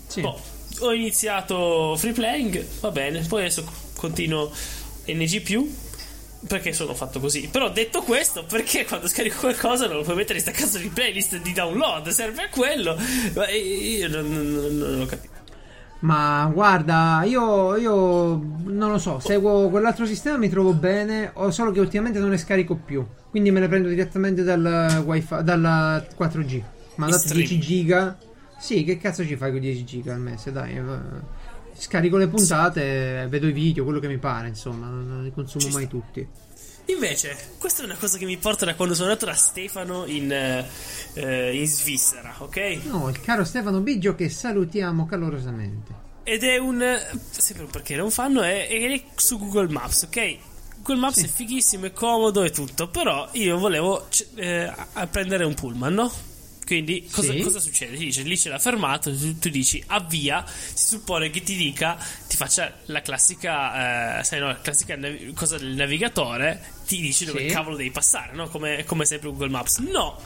[0.09, 0.21] Sì.
[0.23, 3.65] Boh ho iniziato free playing, va bene, poi adesso
[3.97, 4.51] continuo
[5.07, 5.43] NG
[6.47, 7.49] perché sono fatto così.
[7.51, 10.89] Però detto questo, perché quando scarico qualcosa non lo puoi mettere in sta cazzo di
[10.89, 12.09] playlist di download?
[12.09, 12.97] Serve a quello.
[13.35, 15.33] Ma io non, non, non, ho capito.
[16.01, 21.71] Ma guarda, io, io non lo so, seguo quell'altro sistema, mi trovo bene, ho solo
[21.71, 23.03] che ultimamente non ne scarico più.
[23.31, 26.63] Quindi me le prendo direttamente dal wifi, dalla 4G.
[26.97, 28.17] Ma dato 10 giga.
[28.65, 30.51] Sì, che cazzo ci fai con 10 giga al mese?
[30.51, 30.81] Dai,
[31.75, 35.71] scarico le puntate, vedo i video, quello che mi pare, insomma, non li consumo ci
[35.71, 35.91] mai sta.
[35.91, 36.27] tutti.
[36.87, 40.33] Invece, questa è una cosa che mi porta da quando sono andato da Stefano in,
[40.33, 42.79] eh, in Svizzera, ok?
[42.85, 45.93] No, il caro Stefano Biggio che salutiamo calorosamente.
[46.23, 46.83] Ed è un.
[47.33, 50.37] Sempre perché non fanno, è, è su Google Maps, ok?
[50.77, 51.27] Google Maps sì.
[51.27, 54.07] è fighissimo, è comodo e tutto, però io volevo
[54.37, 54.73] eh,
[55.11, 56.33] prendere un pullman, no?
[56.65, 57.41] Quindi cosa, sì.
[57.41, 57.97] cosa succede?
[57.97, 61.99] Ti dice lì c'è la fermata, tu, tu, dici avvia, si suppone che ti dica,
[62.27, 67.27] ti faccia la classica, eh, sai no, la classica nav- cosa del navigatore, ti dice
[67.27, 67.55] dove sì.
[67.55, 68.49] cavolo devi passare, no?
[68.49, 69.79] Come, come sempre Google Maps.
[69.79, 70.19] No,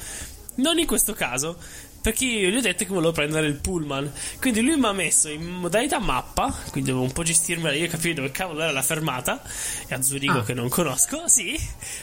[0.56, 1.58] non in questo caso.
[2.00, 4.10] Perché io gli ho detto che volevo prendere il pullman.
[4.40, 6.54] Quindi lui mi ha messo in modalità mappa.
[6.70, 9.42] Quindi dovevo un po' gestirmela io capire dove cavolo era la fermata.
[9.86, 10.44] E a Zurigo ah.
[10.44, 11.58] che non conosco, sì.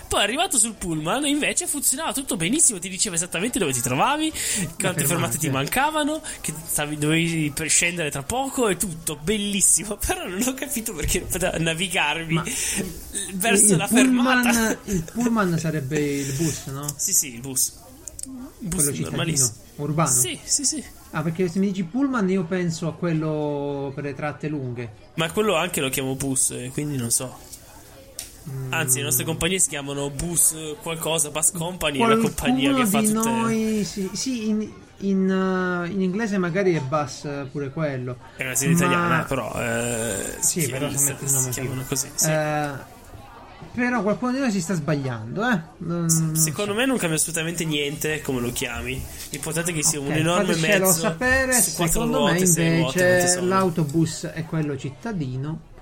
[0.07, 2.77] Poi arrivato sul pullman, invece funzionava tutto benissimo.
[2.79, 4.31] Ti diceva esattamente dove ti trovavi,
[4.77, 9.15] quante fermate ti mancavano, che stavi, dovevi scendere tra poco e tutto.
[9.15, 9.97] Bellissimo.
[10.05, 12.43] Però non ho capito perché non poteva navigarmi Ma
[13.33, 14.79] verso il la pullman, fermata.
[14.85, 16.93] Il pullman sarebbe il bus, no?
[16.97, 17.73] Sì, sì, il bus.
[18.59, 20.09] Bus Quello normalissimo urbano?
[20.09, 20.83] Sì, sì, sì.
[21.11, 24.91] Ah, perché se mi dici pullman io penso a quello per le tratte lunghe.
[25.15, 27.53] Ma quello anche lo chiamo bus, eh, quindi non so.
[28.49, 28.73] Mm.
[28.73, 32.99] Anzi, le nostre compagnie si chiamano bus qualcosa, Bus Company è la compagnia che fa
[33.01, 33.13] tutte...
[33.13, 38.17] noi, sì, sì in, in, uh, in, inglese magari è bus pure quello.
[38.35, 38.79] È una serie ma...
[38.79, 39.51] italiana, però...
[39.55, 42.29] Eh, sì, però si, si, si chiamano così, sì.
[42.29, 42.93] Eh,
[43.75, 45.59] però qualcuno di noi si sta sbagliando, eh?
[45.77, 46.77] Non, Secondo so.
[46.77, 49.03] me non cambia assolutamente niente come lo chiami.
[49.29, 50.91] L'importante è che sia okay, un enorme mezzo.
[50.91, 51.53] sapere.
[51.53, 55.73] Secondo me invece ruote, l'autobus è quello cittadino.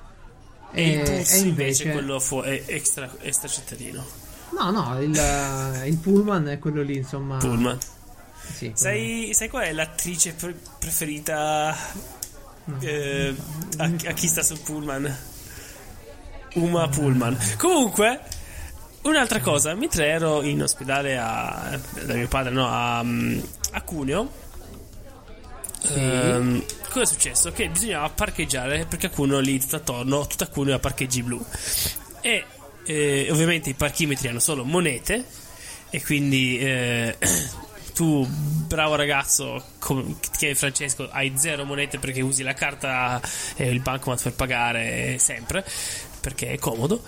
[0.72, 4.04] E, il bus e invece è quello fu- è extra, extra cittadino.
[4.58, 7.38] No, no, il, il, pullman è quello lì, insomma.
[7.38, 7.78] Pullman.
[8.54, 11.76] Sì, sai, sai, qual è l'attrice pre- preferita
[12.66, 12.78] no.
[12.80, 13.36] eh,
[13.78, 15.32] a, a chi sta sul pullman?
[16.54, 17.38] Uma Pullman.
[17.58, 18.20] Comunque,
[19.04, 24.32] un'altra cosa, mentre ero in ospedale a, da mio padre, no, a, a Cuneo,
[25.80, 25.94] sì.
[25.94, 27.52] ehm, cosa è successo?
[27.52, 31.44] Che bisognava parcheggiare perché a Cuneo lì tutto attorno, tutto a Cuneo a parcheggi blu.
[32.22, 32.46] E
[32.86, 35.26] eh, ovviamente i parchimetri hanno solo monete
[35.90, 37.18] e quindi eh,
[37.94, 43.20] tu, bravo ragazzo, come, che è Francesco, hai zero monete perché usi la carta
[43.56, 45.66] e il bancomat per pagare sempre
[46.24, 47.04] perché è comodo.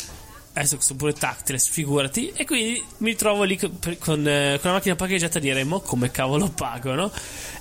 [0.57, 2.31] Adesso sono pure tattile, figurati.
[2.33, 5.79] E quindi mi trovo lì con, con, eh, con la macchina parcheggiata a dire: Mo
[5.79, 7.11] come cavolo pago, no?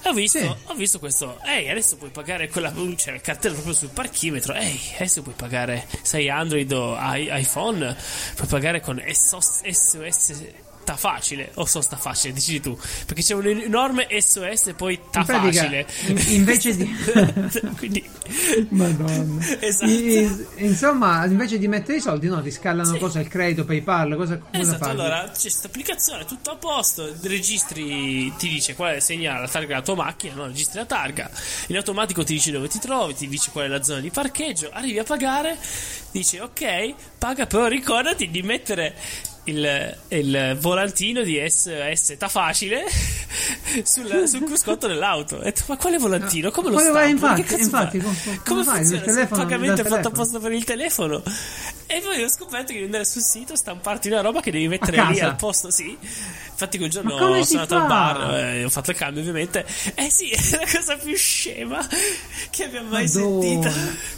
[0.02, 0.44] E ho visto, sì.
[0.46, 1.38] ho visto questo.
[1.44, 2.72] Ehi, adesso puoi pagare quella.
[2.72, 4.54] C'è cioè, il cartello proprio sul parchimetro.
[4.54, 5.86] Ehi, adesso puoi pagare.
[6.02, 7.96] Sei Android o iPhone.
[8.34, 10.42] Puoi pagare con SOS, SOS
[10.84, 12.78] ta facile o sosta facile, decidi tu.
[13.06, 15.86] Perché c'è un enorme SOS e poi ta in pratica, facile.
[16.06, 16.96] In, invece di.
[17.76, 18.08] Quindi.
[18.68, 19.44] Madonna.
[19.60, 19.90] Esatto.
[19.90, 22.98] I, insomma, invece di mettere i soldi, no, ti scalano sì.
[22.98, 24.90] cosa il credito, PayPal, cosa, cosa Esatto, fai?
[24.90, 27.12] allora c'è questa applicazione, tutto a posto.
[27.22, 30.46] Registri, ti dice qual è segnale la targa della tua macchina, no?
[30.46, 31.30] Registri la targa.
[31.68, 34.70] In automatico ti dice dove ti trovi, ti dice qual è la zona di parcheggio.
[34.72, 35.56] Arrivi a pagare,
[36.10, 38.94] dice ok, paga, però ricordati di mettere
[39.44, 42.84] il, il, volantino di SOS ta facile
[43.84, 45.38] sul, sul cruscotto dell'auto.
[45.38, 46.50] Detto, ma quale volantino?
[46.50, 47.08] Come lo stampo?
[47.08, 49.04] Infatti, infatti, come, come, come funziona?
[49.04, 51.22] Il, il pagamento è fatto apposta per il telefono.
[51.86, 55.04] E poi ho scoperto che devi andare sul sito, stamparti una roba che devi mettere
[55.06, 55.96] lì al posto, sì.
[56.54, 59.66] Infatti quel giorno sono andato al bar e eh, ho fatto il cambio ovviamente.
[59.94, 61.86] Eh sì, è la cosa più scema
[62.50, 63.70] che abbia mai sentito.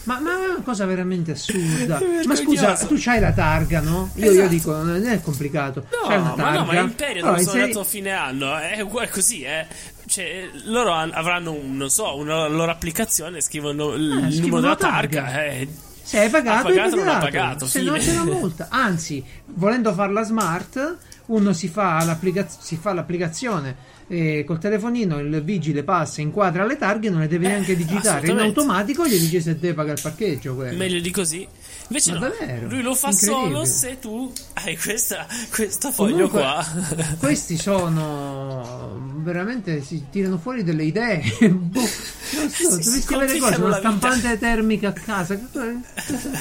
[0.04, 1.98] Ma, ma, è una cosa veramente assurda.
[2.24, 4.10] ma scusa, tu c'hai la targa, no?
[4.14, 4.42] Io, esatto.
[4.42, 5.86] io dico, non è complicato.
[5.90, 6.42] No, c'hai una targa.
[6.42, 7.60] ma no, ma in Imperio allora, sono sei...
[7.62, 9.66] andato a fine anno, è uguale così, eh.
[10.06, 15.22] Cioè, loro avranno un, non so, una loro applicazione, scrivono il ah, numero della targa,
[15.22, 15.44] targa.
[15.44, 15.68] Eh
[16.06, 17.66] se hai pagato, ha pagato, hai non ha pagato.
[17.66, 18.68] Se no c'è la multa.
[18.70, 22.16] Anzi, volendo farla smart, uno si fa,
[22.60, 27.46] si fa l'applicazione e col telefonino il vigile passa, inquadra le targhe, non le deve
[27.46, 28.28] eh, neanche digitare.
[28.28, 30.54] In automatico gli dice se deve pagare il parcheggio.
[30.54, 30.76] Quello.
[30.76, 31.48] Meglio di così.
[31.88, 32.68] Invece Ma no, davvero?
[32.68, 37.16] lui lo fa solo se tu hai questa, questo foglio Comunque, qua.
[37.18, 41.22] questi sono veramente si tirano fuori delle idee.
[41.48, 44.36] boh, non so, sì, dovresti avere cosa, una stampante vita.
[44.36, 45.82] termica a casa, in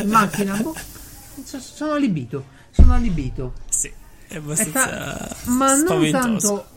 [0.06, 0.56] macchina.
[0.58, 0.76] Boh,
[1.44, 3.54] sono allibito, sono allibito.
[3.70, 3.92] Sì,
[4.28, 6.68] è abbastanza ta- ma non tanto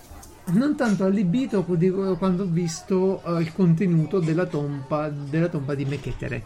[0.51, 6.45] non tanto allibito quando ho visto uh, il contenuto della tomba, della tomba di Mechetere.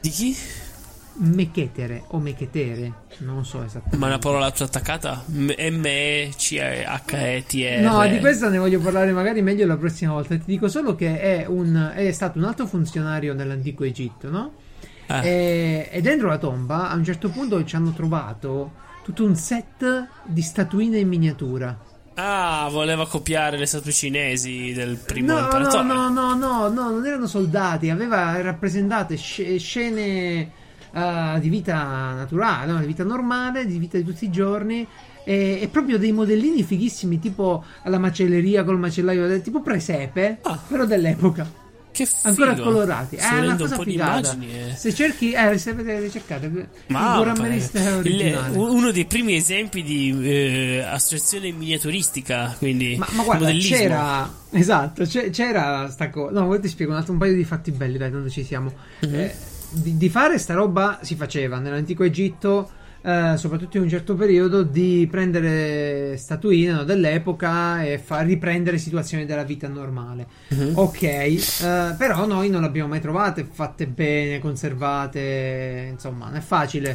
[0.00, 0.36] Di chi?
[1.22, 3.98] Mechetere o Mechetere, non so esattamente.
[3.98, 5.22] Ma una parola più attaccata?
[5.26, 5.90] M-E-C-H-E-T-R.
[7.82, 10.34] No, di questa ne voglio parlare magari meglio la prossima volta.
[10.34, 14.52] Ti dico solo che è, un, è stato un alto funzionario nell'antico Egitto, no?
[15.06, 15.28] Eh.
[15.28, 20.08] E, e dentro la tomba a un certo punto ci hanno trovato tutto un set
[20.24, 21.78] di statuine in miniatura.
[22.14, 25.48] Ah, voleva copiare le statue cinesi del primo no.
[25.50, 30.52] No, no, no, no, no, non erano soldati, aveva rappresentate scene
[30.92, 32.78] uh, di vita naturale, no?
[32.78, 34.86] di vita normale, di vita di tutti i giorni.
[35.22, 40.58] E, e, proprio dei modellini fighissimi, tipo alla macelleria col macellaio, tipo presepe, ah.
[40.66, 41.60] però dell'epoca.
[41.92, 42.28] Che figo.
[42.28, 43.16] Ancora colorati.
[43.18, 44.36] Sto è una cosa un figata.
[44.40, 44.74] Eh.
[44.74, 47.18] Se cerchi, eh, se avete cercate, Ma
[48.54, 52.54] uno dei primi esempi di eh, associazione miniaturistica.
[52.58, 56.40] Quindi, ma, ma guarda, c'era esatto, c'era sta cosa.
[56.40, 58.72] No, ti spiego un, altro, un paio di fatti belli, dai, quando ci siamo.
[59.04, 59.20] Mm-hmm.
[59.20, 59.34] Eh,
[59.70, 62.70] di, di, fare sta roba si faceva nell'antico Egitto.
[63.02, 69.24] Uh, soprattutto in un certo periodo, di prendere statuine no, dell'epoca e far riprendere situazioni
[69.24, 70.26] della vita normale.
[70.48, 70.72] Uh-huh.
[70.74, 76.40] Ok, uh, però noi non le abbiamo mai trovate fatte bene, conservate, insomma, non è
[76.40, 76.94] facile.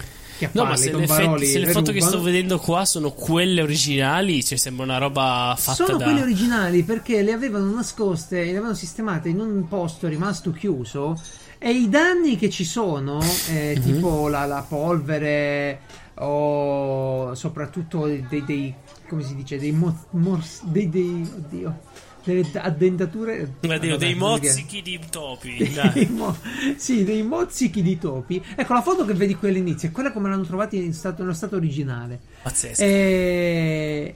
[0.52, 4.58] No, ma se, le, se le foto che sto vedendo qua sono quelle originali, cioè
[4.58, 6.04] sembra una roba fatta sono da...
[6.04, 11.18] quelle originali perché le avevano nascoste, le avevano sistemate in un posto rimasto chiuso
[11.58, 13.82] e i danni che ci sono, eh, mm-hmm.
[13.82, 15.80] tipo la, la, polvere
[16.16, 18.74] o soprattutto dei, dei,
[19.08, 21.80] come si dice, dei, mo, mors, dei, dei oddio,
[22.26, 26.36] delle addentature Oddio, dei mozzichi di topi dei mo-
[26.76, 28.44] sì dei mozzichi di topi.
[28.56, 31.36] Ecco la foto che vedi qui all'inizio è quella come l'hanno trovata in stato, nello
[31.36, 32.20] stato originale.
[32.42, 32.82] Pazzesco.
[32.82, 34.16] E,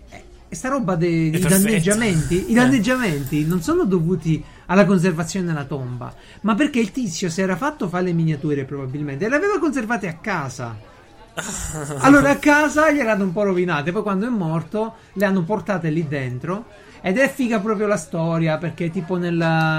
[0.50, 6.55] e sta roba dei danneggiamenti i danneggiamenti non sono dovuti alla conservazione della tomba, ma
[6.55, 10.15] perché il tizio si era fatto fare le miniature probabilmente e le aveva conservate a
[10.15, 10.97] casa.
[11.99, 15.89] Allora a casa gli erano un po' rovinate, poi quando è morto le hanno portate
[15.89, 16.88] lì dentro.
[17.01, 19.34] Ed è figa proprio la storia perché tipo nel,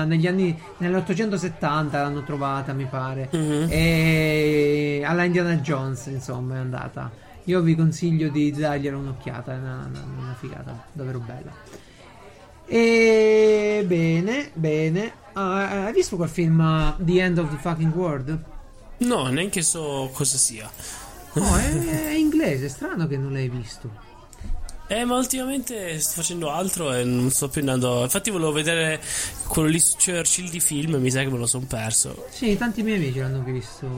[0.06, 3.28] negli anni nell'870 l'hanno trovata, mi pare.
[3.34, 3.66] Mm-hmm.
[3.68, 7.10] E alla Indiana Jones, insomma, è andata.
[7.44, 11.52] Io vi consiglio di dargliela un'occhiata, è una, una, una figata davvero bella.
[12.72, 15.12] E bene, bene.
[15.34, 18.44] Uh, hai visto quel film uh, The End of the Fucking World?
[18.98, 20.70] No, neanche so cosa sia.
[21.32, 23.90] No, è, è inglese, è strano che non l'hai visto.
[24.86, 28.02] Eh, ma ultimamente sto facendo altro e non sto più andando.
[28.02, 29.00] Infatti, volevo vedere
[29.48, 32.26] quello lì su Churchill di film, mi sa che me lo sono perso.
[32.30, 33.88] Sì, tanti miei amici l'hanno visto.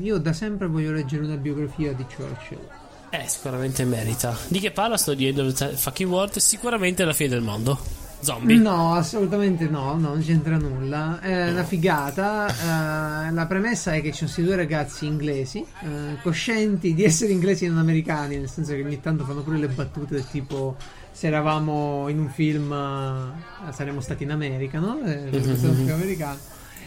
[0.00, 2.68] Io da sempre voglio leggere una biografia di Churchill.
[3.10, 4.36] Eh, sicuramente merita.
[4.48, 6.36] Di che parla sto di End of the Fucking World?
[6.38, 8.06] Sicuramente la fine del mondo.
[8.20, 8.56] Zombie?
[8.56, 11.20] No, assolutamente no, no non c'entra nulla.
[11.20, 12.46] È una figata.
[12.46, 17.32] Uh, la premessa è che ci sono questi due ragazzi inglesi, uh, coscienti di essere
[17.32, 20.76] inglesi e non americani, nel senso che ogni tanto fanno pure le battute del tipo
[21.12, 25.00] se eravamo in un film uh, saremmo stati in America, no?
[25.04, 25.50] Eh, mm-hmm.
[25.50, 26.38] un film americano.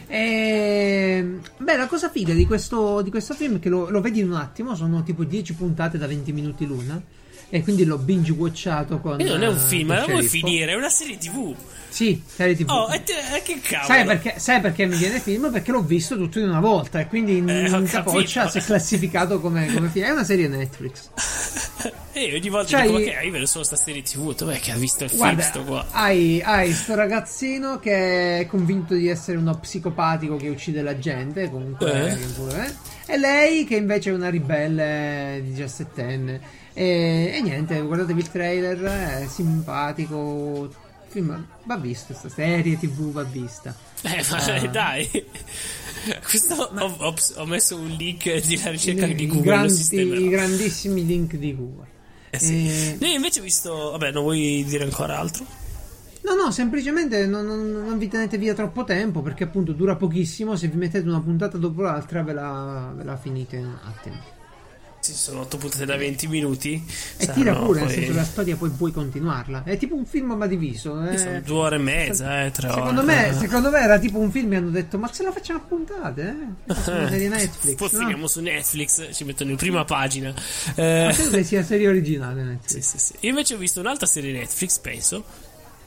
[0.06, 4.20] E, beh, la cosa figa di questo, di questo film è che lo, lo vedi
[4.20, 7.02] in un attimo, sono tipo 10 puntate da 20 minuti l'una
[7.54, 10.74] e quindi l'ho binge watchato con e non è un film, ma vuoi finire, è
[10.74, 11.54] una serie TV.
[11.90, 12.70] Sì, serie TV.
[12.70, 13.12] Oh, e te,
[13.44, 13.92] che cavolo.
[13.92, 15.52] Sai perché, sai perché mi viene film?
[15.52, 18.62] Perché l'ho visto tutto in una volta e quindi in, eh, in capoccia si è
[18.62, 20.06] classificato come, come film.
[20.06, 21.10] È una serie Netflix.
[22.12, 24.34] e ogni volta cioè, dico, ma che hai vedo solo sta serie TV?
[24.34, 25.86] Dov'è che ha visto il guarda, film sto qua?
[25.90, 31.50] Hai, hai sto ragazzino che è convinto di essere uno psicopatico che uccide la gente,
[31.50, 32.64] comunque, eh.
[32.64, 32.74] eh.
[33.12, 36.40] e lei che invece è una ribelle 17enne
[36.74, 40.70] e, e, niente, guardatevi il trailer, è simpatico.
[41.08, 43.74] Film, va visto, questa serie tv va vista.
[44.02, 45.08] Eh, ma uh, dai.
[46.26, 49.42] Questo ma, ho, ho, ho, messo un link di la ricerca di Google.
[49.42, 51.86] Grandi, I grandissimi link di Google.
[52.30, 52.66] Eh sì.
[52.66, 52.96] e...
[52.98, 53.90] Noi invece ho visto.
[53.90, 55.44] Vabbè, non vuoi dire ancora altro?
[56.22, 60.56] No, no, semplicemente non, non, non, vi tenete via troppo tempo perché appunto dura pochissimo.
[60.56, 64.40] Se vi mettete una puntata dopo l'altra, ve la, ve la finite in un attimo.
[65.02, 66.80] Sì, sono 8 puntate da 20 minuti.
[67.16, 67.88] E Saranno tira pure, poi...
[67.88, 69.64] nel senso la storia poi puoi continuarla.
[69.64, 71.04] È tipo un film ma diviso.
[71.04, 71.18] Eh.
[71.18, 73.12] Sono due ore e mezza, eh, tre secondo ore.
[73.12, 75.62] Me, secondo me era tipo un film e hanno detto ma se la facciamo a
[75.62, 76.72] puntate, eh?
[76.72, 77.74] Una serie Netflix.
[77.74, 77.98] Poi no?
[77.98, 80.32] finiamo su Netflix, ci mettono in prima pagina.
[80.76, 81.06] Eh...
[81.06, 82.72] Ma credo che sia serie originale Netflix.
[82.72, 83.12] Sì, sì, sì.
[83.20, 85.24] Io invece ho visto un'altra serie Netflix, penso,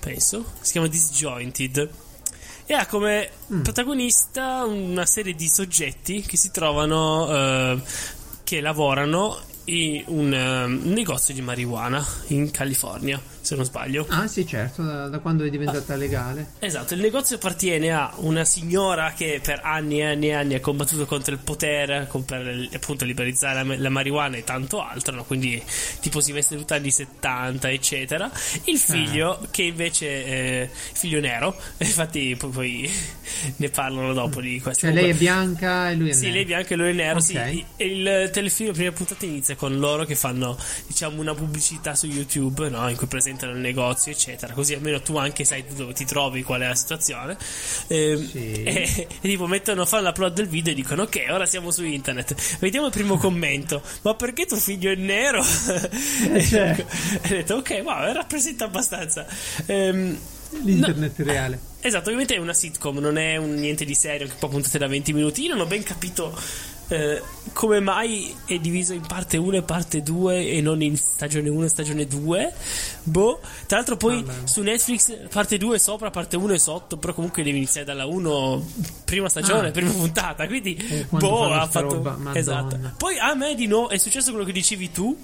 [0.02, 1.90] penso, si chiama Disjointed
[2.68, 3.62] e ha come mm.
[3.62, 7.82] protagonista una serie di soggetti che si trovano eh,
[8.46, 13.20] che lavorano in un, um, negozio di marijuana in California.
[13.46, 14.06] Se non sbaglio.
[14.10, 16.54] Ah, sì, certo, da, da quando è diventata ah, legale.
[16.60, 20.60] Esatto, il negozio appartiene a una signora che per anni e anni e anni ha
[20.60, 25.24] combattuto contro il potere per appunto liberizzare la, la marijuana e tanto altro, no?
[25.26, 25.62] quindi
[26.00, 28.32] tipo si veste tutta anni 70, eccetera.
[28.64, 29.48] Il figlio, ah.
[29.52, 32.92] che invece è figlio nero, infatti poi, poi
[33.58, 34.88] ne parlano dopo di questo.
[34.88, 36.28] Cioè lei è bianca e lui è sì, nero.
[36.28, 37.20] Sì, lei è bianca e lui è nero.
[37.20, 37.66] Okay.
[37.78, 37.84] Sì.
[37.84, 42.90] il telefilm, prima puntata inizia con loro che fanno, diciamo, una pubblicità su YouTube, no?
[42.90, 44.54] In cui presentano presentano il negozio, eccetera.
[44.54, 47.38] Così almeno tu anche sai dove ti trovi, qual è la situazione.
[47.88, 48.64] Eh, sì.
[48.64, 51.84] e, e, tipo mettono a fare l'upload del video e dicono: Ok, ora siamo su
[51.84, 52.58] internet.
[52.60, 53.82] Vediamo il primo commento.
[54.02, 55.44] Ma perché tuo figlio è nero?
[56.32, 56.86] Eh, cioè.
[57.22, 59.26] e ho detto: Ok, wow, rappresenta abbastanza.
[59.66, 60.18] Ehm,
[60.64, 61.60] L'internet no, reale.
[61.82, 64.88] Esatto, ovviamente è una sitcom, non è un niente di serio, che poi puntate da
[64.88, 65.44] 20 minuti.
[65.44, 66.36] Io non ho ben capito
[66.88, 67.22] eh,
[67.54, 71.66] come mai è diviso in parte 1 e parte 2 e non in stagione 1
[71.66, 72.54] e stagione 2
[73.04, 73.40] boh.
[73.66, 77.14] Tra l'altro poi ah, su Netflix parte 2 è sopra parte 1 è sotto però
[77.14, 78.68] comunque devi iniziare dalla 1
[79.06, 79.72] prima stagione ah.
[79.72, 82.78] prima puntata quindi eh, boh ha fatto esatto.
[82.98, 85.18] Poi a me di nuovo è successo quello che dicevi tu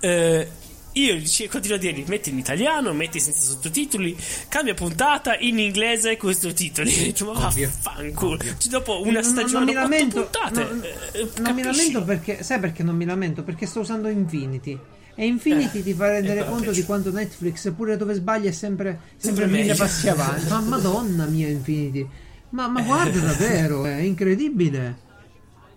[0.00, 0.48] eh,
[0.96, 1.20] io
[1.50, 4.16] continuo a dirgli metti in italiano, metti senza sottotitoli,
[4.48, 7.14] cambia puntata in inglese con sottotitoli.
[7.24, 8.38] Ma vaffanculo.
[8.38, 10.82] Cioè, dopo una stagione non, non mi lamento, puntate, non,
[11.12, 13.42] eh, non mi lamento perché sai perché non mi lamento?
[13.42, 14.78] Perché sto usando Infinity.
[15.14, 16.72] E Infinity eh, ti fa rendere conto peggio.
[16.72, 20.48] di quanto Netflix, pure dove sbaglia, è sempre, sempre mille passi avanti.
[20.48, 22.08] Ma madonna mia, Infinity.
[22.50, 25.04] Ma, ma guarda davvero, è incredibile.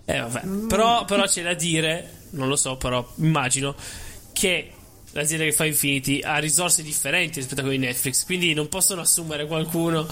[0.06, 0.46] Eh, vabbè.
[0.68, 3.76] Però, però c'è da dire, non lo so, però immagino
[4.32, 4.74] che
[5.12, 9.02] l'azienda che fa Infinity ha risorse differenti rispetto a quelle di Netflix, quindi non possono
[9.02, 10.08] assumere qualcuno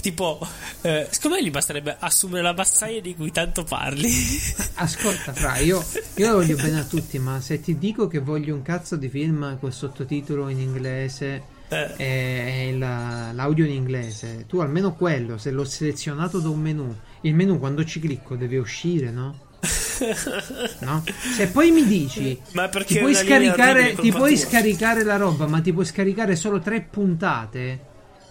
[0.00, 0.44] tipo,
[0.82, 4.10] eh, secondo me gli basterebbe assumere la bassaglia di cui tanto parli.
[4.74, 5.82] Ascolta, Fra, io,
[6.16, 9.58] io voglio bene a tutti, ma se ti dico che voglio un cazzo di film
[9.58, 11.94] con sottotitolo in inglese eh.
[11.96, 17.34] e la, l'audio in inglese, tu almeno quello, se l'ho selezionato da un menu, il
[17.34, 19.50] menu quando ci clicco deve uscire, no?
[20.80, 21.04] no?
[21.36, 25.60] Se poi mi dici ma perché ti puoi, scaricare, ti puoi scaricare la roba, ma
[25.60, 27.80] ti puoi scaricare solo tre puntate,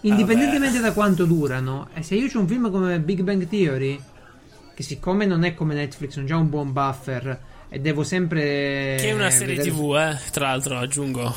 [0.02, 0.88] indipendentemente Vabbè.
[0.88, 1.88] da quanto durano.
[1.94, 3.98] E se io ho un film come Big Bang Theory,
[4.74, 8.96] che siccome non è come Netflix, non c'ha un buon buffer, e devo sempre.
[9.00, 9.74] Che è una serie vedere...
[9.74, 10.30] TV, eh?
[10.30, 11.34] Tra l'altro, aggiungo.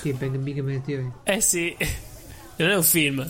[0.00, 1.10] Sì, Big, Big Bang Theory.
[1.24, 1.76] Eh sì,
[2.56, 3.28] non è un film.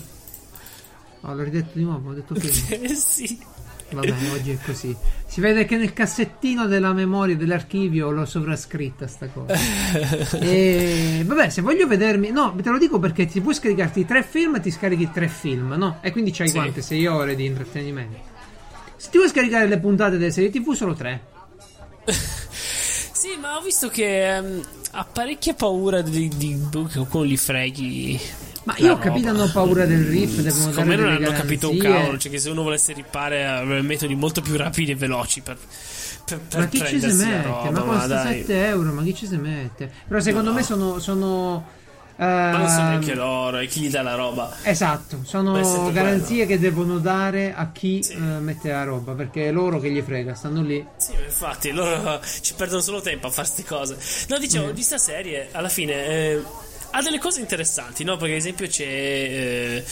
[1.22, 2.84] Oh, l'ho ridetto di nuovo, ho detto film.
[2.84, 3.57] eh sì.
[3.91, 4.95] Vabbè, oggi è così.
[5.26, 9.55] Si vede che nel cassettino della memoria dell'archivio l'ho sovrascritta sta cosa.
[10.41, 14.61] e vabbè, se voglio vedermi, no, te lo dico perché ti puoi scaricarti tre film,
[14.61, 15.99] ti scarichi tre film, no?
[16.03, 16.55] E quindi c'hai sì.
[16.55, 16.82] quante?
[16.82, 18.18] Sei ore di intrattenimento.
[18.97, 21.24] Se ti vuoi scaricare le puntate delle serie TV, solo tre.
[23.12, 24.61] sì, ma ho visto che um,
[24.93, 28.20] ha parecchia paura di, di, di qualcuno li freghi
[28.69, 31.79] ma io ho capito hanno paura del riff, devono Secondo me non hanno capito un
[31.79, 35.57] cavolo, cioè che se uno volesse ripare avrebbe metodi molto più rapidi e veloci per,
[36.27, 37.47] per, per ma chi ci si mette?
[37.47, 39.91] Roba, ma costa ma 7 euro, ma chi ci si mette?
[40.07, 40.57] Però secondo no.
[40.57, 40.99] me sono...
[40.99, 41.77] sono
[42.19, 44.53] Uh, ma non sono neanche loro, e chi gli dà la roba.
[44.64, 45.53] Esatto, sono
[45.93, 46.47] garanzie quello.
[46.47, 48.16] che devono dare a chi sì.
[48.16, 50.85] uh, mette la roba, perché è loro che gli frega, stanno lì.
[50.97, 54.27] Sì, infatti, loro ci perdono solo tempo a fare queste cose.
[54.31, 54.71] No, dicevo, mm.
[54.73, 56.07] di sta serie, alla fine...
[56.07, 56.43] Eh,
[56.91, 58.16] ha delle cose interessanti, no?
[58.16, 58.84] Perché ad esempio c'è.
[58.84, 59.84] Eh,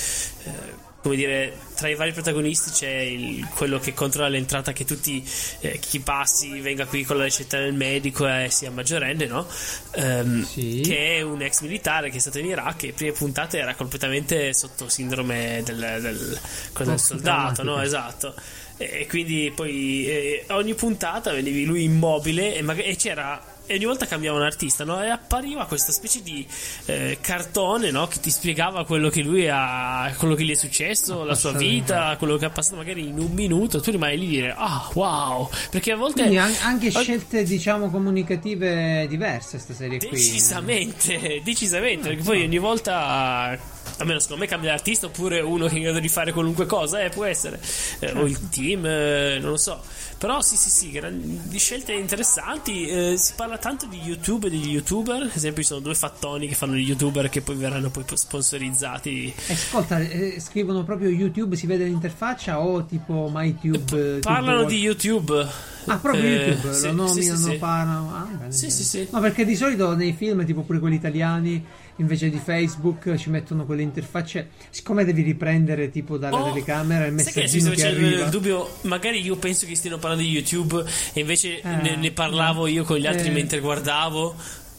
[0.44, 5.24] eh, come dire, tra i vari protagonisti c'è il, quello che controlla l'entrata che tutti
[5.60, 9.46] eh, chi passi venga qui con la ricetta del medico e sia maggiorenne, no?
[9.94, 10.80] Um, sì.
[10.84, 14.52] Che è un ex militare che è stato in Iraq e prime puntate era completamente
[14.52, 16.40] sotto sindrome del, del,
[16.76, 17.80] del soldato, no?
[17.80, 18.34] Esatto.
[18.76, 23.84] E quindi poi eh, ogni puntata vedevi lui immobile e, mag- e c'era e ogni
[23.84, 25.02] volta cambiava un artista no?
[25.02, 26.46] e appariva questa specie di
[26.86, 28.06] eh, cartone no?
[28.06, 32.16] che ti spiegava quello che lui ha quello che gli è successo la sua vita
[32.18, 33.80] quello che ha passato magari in un minuto.
[33.80, 35.48] Tu rimani lì a dire ah wow.
[35.70, 42.08] Perché a volte Quindi anche scelte diciamo comunicative diverse questa serie qui decisamente decisamente.
[42.08, 43.58] Perché poi ogni volta
[43.98, 47.00] almeno secondo me cambia l'artista oppure uno che è in grado di fare qualunque cosa
[47.00, 47.60] eh, può essere
[48.00, 49.80] eh, o il team eh, non lo so
[50.18, 52.86] però sì, sì, sì, di scelte interessanti.
[52.86, 55.22] Eh, si parla tanto di YouTube e degli YouTuber.
[55.22, 59.34] Ad esempio, ci sono due fattoni che fanno gli YouTuber che poi verranno poi sponsorizzati.
[59.48, 64.20] Ascolta, eh, scrivono proprio YouTube, si vede l'interfaccia o tipo MyTube?
[64.20, 65.74] Parlano di YouTube.
[65.86, 68.14] Ah, proprio eh, YouTube, sì, lo nominano, sì, sì, parlano.
[68.14, 69.08] Ah, sì, sì, sì.
[69.10, 71.64] No, perché di solito nei film, tipo pure quelli italiani
[71.96, 74.50] invece di Facebook ci mettono quelle interfacce.
[74.70, 78.24] Siccome devi riprendere tipo dalla oh, telecamera il messaggino che, che arriva.
[78.24, 82.10] il dubbio, magari io penso che stiano parlando di YouTube e invece eh, ne, ne,
[82.10, 84.34] parlavo io con gli altri eh, mentre guardavo.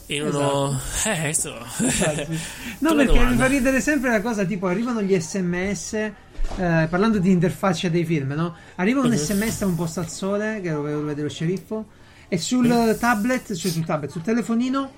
[0.08, 0.80] in uno...
[0.80, 1.10] Esatto.
[1.10, 1.54] Eh, adesso...
[2.80, 3.32] no, perché domanda.
[3.32, 6.12] mi fa ridere sempre la cosa, tipo arrivano gli sms...
[6.56, 8.56] Eh, parlando di interfaccia dei film, no?
[8.76, 11.86] Arriva un sms un posto al sole, che lo vede lo sceriffo,
[12.28, 14.92] e sul tablet, cioè sul tablet, sul telefonino,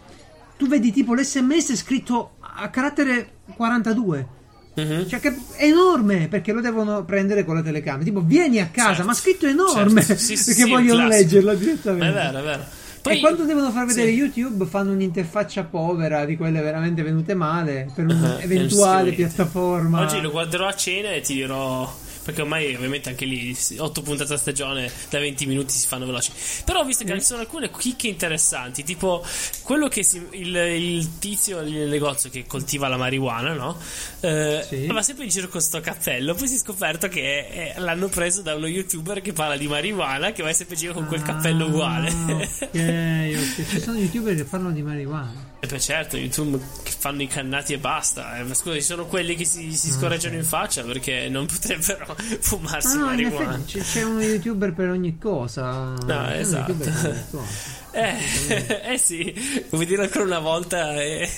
[0.58, 4.28] tu vedi tipo l'sms scritto a carattere 42.
[4.76, 5.06] Uh-huh.
[5.08, 8.04] Cioè che è enorme perché lo devono prendere con la telecamera.
[8.04, 9.06] Tipo, vieni a casa, certo.
[9.06, 10.22] ma scritto enorme certo.
[10.22, 12.08] sì, sì, perché sì, vogliono leggerlo direttamente.
[12.08, 12.66] È vero, è vero.
[13.02, 17.90] Poi, e quando devono far vedere YouTube fanno un'interfaccia povera di quelle veramente venute male
[17.94, 20.02] per un'eventuale piattaforma.
[20.02, 21.92] Oggi lo guarderò a cena e ti dirò
[22.24, 26.32] perché ormai ovviamente anche lì 8 puntate a stagione da 20 minuti si fanno veloci.
[26.66, 27.18] Però ho visto che mm.
[27.18, 29.26] ci sono alcune chicche interessanti, tipo
[29.64, 33.78] quello che si, il, il, tizio nel negozio che coltiva la marijuana, no?
[34.20, 34.86] Eh, sì.
[34.88, 38.08] Va sempre in giro con questo cappello, poi si è scoperto che è, è, l'hanno
[38.08, 41.22] preso da uno youtuber che parla di marijuana, che va sempre in giro con quel
[41.22, 42.10] cappello uguale.
[42.10, 43.66] ok, ok.
[43.70, 45.49] Ci sono youtuber che parlano di marijuana.
[45.62, 48.38] E beh certo, YouTube che fanno i cannati e basta.
[48.38, 52.98] Eh, scusa, ci sono quelli che si, si scorreggiano in faccia perché non potrebbero fumarsi
[52.98, 53.62] no, marijuana.
[53.66, 55.94] C'è, c'è uno youtuber per ogni cosa.
[56.06, 56.78] No, esatto.
[57.92, 61.30] eh, eh sì, vuoi dire ancora una volta e,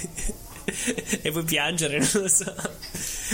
[1.21, 2.53] e puoi piangere, non lo so.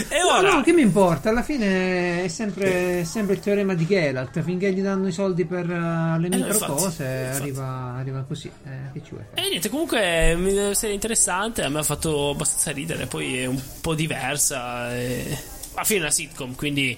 [0.08, 0.48] E ora...
[0.48, 1.30] No, no, che mi importa?
[1.30, 4.40] Alla fine è sempre, sempre il teorema di Geralt.
[4.42, 7.42] Finché gli danno i soldi per uh, le eh, micro infatti, cose, infatti.
[7.42, 8.50] Arriva, arriva, così.
[8.64, 9.46] Eh, che ci vuoi fare?
[9.46, 11.62] E niente, comunque è una serie interessante.
[11.62, 13.06] A me ha fatto abbastanza ridere.
[13.06, 14.94] Poi è un po' diversa.
[14.96, 15.56] E...
[15.74, 16.96] Alla fine è una sitcom, quindi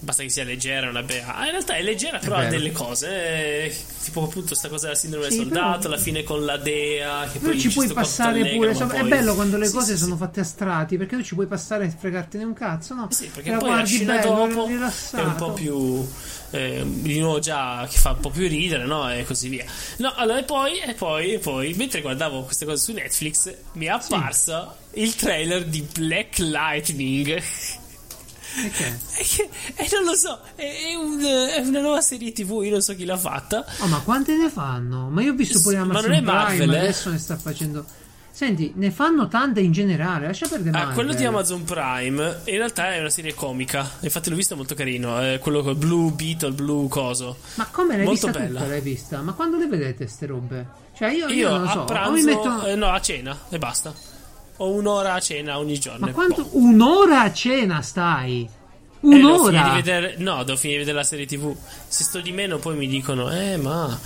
[0.00, 1.34] basta che sia leggera, una bea.
[1.34, 3.08] Ah, in realtà è leggera, però ha delle cose.
[3.64, 7.28] Eh, tipo appunto sta cosa della sindrome sì, del soldato, alla fine con la dea.
[7.30, 8.72] Che però poi ci puoi passare pure.
[8.72, 8.96] Poi...
[8.98, 11.46] È bello quando le sì, cose sì, sono fatte a strati, perché tu ci puoi
[11.46, 13.08] passare e fregartene un cazzo, no?
[13.10, 16.08] Sì, perché poi la scena bello, dopo è un po' più.
[16.50, 19.12] Eh, di nuovo già che fa un po' più ridere, no?
[19.12, 19.66] E così via.
[19.98, 23.84] No, allora, e poi, e poi, e poi, mentre guardavo queste cose su Netflix, mi
[23.84, 27.42] è apparso il trailer di Black Lightning.
[28.62, 28.98] Perché?
[29.14, 32.70] È che, eh, non lo so, è, è, un, è, una nuova serie TV, io
[32.70, 33.64] non so chi l'ha fatta.
[33.78, 35.08] Oh, ma quante ne fanno?
[35.08, 36.78] Ma io ho visto pure Amazon ma non è Marvel, Prime, eh?
[36.78, 37.84] adesso ne sta facendo...
[38.30, 40.90] Senti, ne fanno tante in generale, lascia perdere Marvel.
[40.90, 44.76] Ah, quello di Amazon Prime in realtà è una serie comica, infatti l'ho visto molto
[44.76, 47.38] carino, è quello con Blue Beetle, Blue Coso.
[47.54, 48.60] Ma come l'hai molto vista bella.
[48.60, 49.22] tutta, l'hai vista?
[49.22, 50.66] Ma quando le vedete ste robe?
[50.96, 52.66] Cioè io, io, io non lo so, a pranzo, metto...
[52.66, 53.92] eh, no, a cena e basta.
[54.58, 56.06] Ho un'ora a cena ogni giorno.
[56.06, 56.42] Ma quanto?
[56.42, 56.58] Boh.
[56.58, 58.48] Un'ora a cena stai?
[59.00, 59.72] Un'ora?
[59.72, 61.54] Eh, vedere, no, devo finire di vedere la serie TV.
[61.86, 63.96] Se sto di meno, poi mi dicono, eh, ma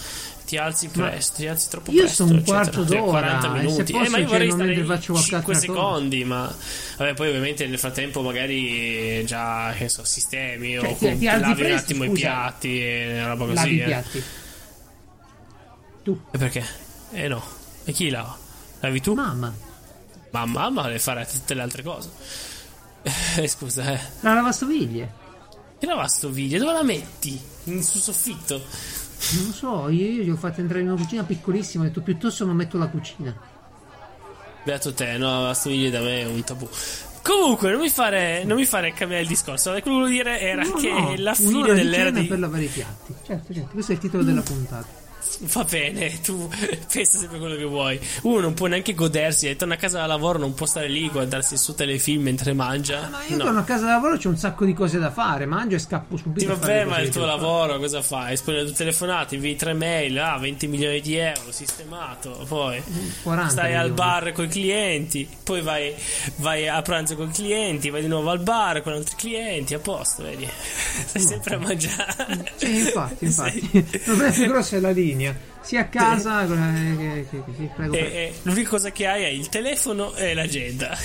[0.44, 2.24] ti alzi presto, ti alzi troppo io presto.
[2.24, 3.92] Io sto un quarto d'ora, 40 minuti.
[3.92, 6.54] Eh, ma io vorrei stare faccio 5 secondi, ma
[6.98, 11.54] vabbè, poi ovviamente nel frattempo magari già che so, sistemi cioè, o ti, ti lavi
[11.54, 12.12] presto, un attimo scusa.
[12.12, 13.54] i piatti e roba così.
[13.54, 13.84] Lavi i eh.
[13.84, 14.22] piatti.
[16.02, 16.20] Tu.
[16.30, 16.66] E perché?
[17.12, 17.42] Eh no.
[17.84, 18.36] E chi lava?
[18.80, 19.14] Lavi tu?
[19.14, 19.70] Mamma.
[20.32, 22.10] Ma mamma deve fare tutte le altre cose.
[23.36, 24.00] Eh, scusa, eh.
[24.20, 25.20] La lavastoviglie.
[25.78, 26.58] Che lavastoviglie?
[26.58, 27.40] Dove la metti?
[27.64, 28.62] In, sul soffitto?
[29.34, 31.84] Non lo so, io, io gli ho fatto entrare in una cucina piccolissima.
[31.84, 33.36] Ho detto piuttosto non metto la cucina.
[34.64, 36.68] Beato te, no, la lavastoviglie da me è un tabù.
[37.22, 39.70] Comunque, non mi fare, non mi fare cambiare il discorso.
[39.70, 42.24] Quello che volevo dire era no, che no, la fine dell'era di.
[42.24, 43.14] per lavare i piatti.
[43.24, 44.26] Certo, certo, questo è il titolo mm.
[44.26, 45.01] della puntata
[45.40, 46.48] va bene, tu
[46.92, 47.98] pensa sempre quello che vuoi.
[48.22, 51.56] Uno non può neanche godersi, torna a casa da lavoro, non può stare lì guardarsi
[51.56, 53.08] su telefilm mentre mangia.
[53.10, 53.44] Ma io no.
[53.44, 56.16] torno a casa da lavoro, c'è un sacco di cose da fare, mangio e scappo
[56.16, 56.40] subito.
[56.40, 58.34] Ti vabbè, ma il tuo lavoro cosa fai?
[58.34, 62.82] Espondi le tue telefonate, invii tre mail, ah, 20 milioni di euro, sistemato, poi
[63.22, 63.88] 40 stai milioni.
[63.88, 65.94] al bar con i clienti, poi vai,
[66.36, 69.78] vai, a pranzo con i clienti, vai di nuovo al bar con altri clienti, a
[69.78, 70.48] posto, vedi?
[71.06, 72.52] Stai sempre a mangiare.
[72.56, 73.70] Sì, infatti, infatti.
[73.72, 77.94] Il problema più grosso è la linea linea sia a casa che, che, che, prego,
[77.94, 80.96] e, e, l'unica cosa che hai è il telefono e l'agenda.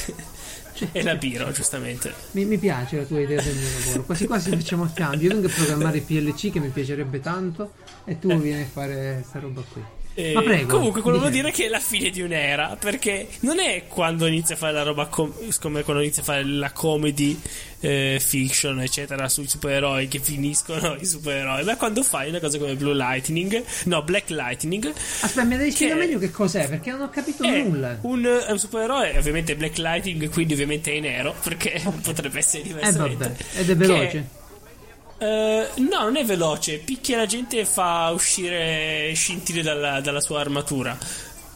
[0.91, 2.13] E la birra giustamente.
[2.31, 4.03] Mi, mi, piace la tua idea del mio lavoro.
[4.03, 5.27] Quasi quasi facciamo il cambio.
[5.27, 7.71] Io vengo a programmare PLC che mi piacerebbe tanto
[8.05, 8.37] e tu eh.
[8.37, 11.69] vieni a fare questa roba qui eh, Ma prego, comunque, quello vuol dire che è
[11.69, 12.75] la fine di un'era.
[12.79, 16.43] Perché non è quando inizia a fare la roba com- come quando inizia a fare
[16.43, 17.39] la comedy
[17.81, 21.63] eh, fiction, eccetera, sui supereroi che finiscono i supereroi.
[21.63, 24.91] Ma quando fai una cosa come Blue Lightning, no, Black Lightning.
[25.21, 27.99] Aspetta, mi devi spiegare meglio che cos'è, perché non ho capito nulla.
[28.01, 31.91] Un, è un supereroe, ovviamente Black Lightning, quindi ovviamente è nero, perché okay.
[32.01, 33.23] potrebbe essere diversamente.
[33.23, 34.36] Eh, vabbè, ed è veloce.
[35.19, 36.77] Uh, no, non è veloce.
[36.77, 40.97] Picchia la gente e fa uscire scintille dalla, dalla sua armatura.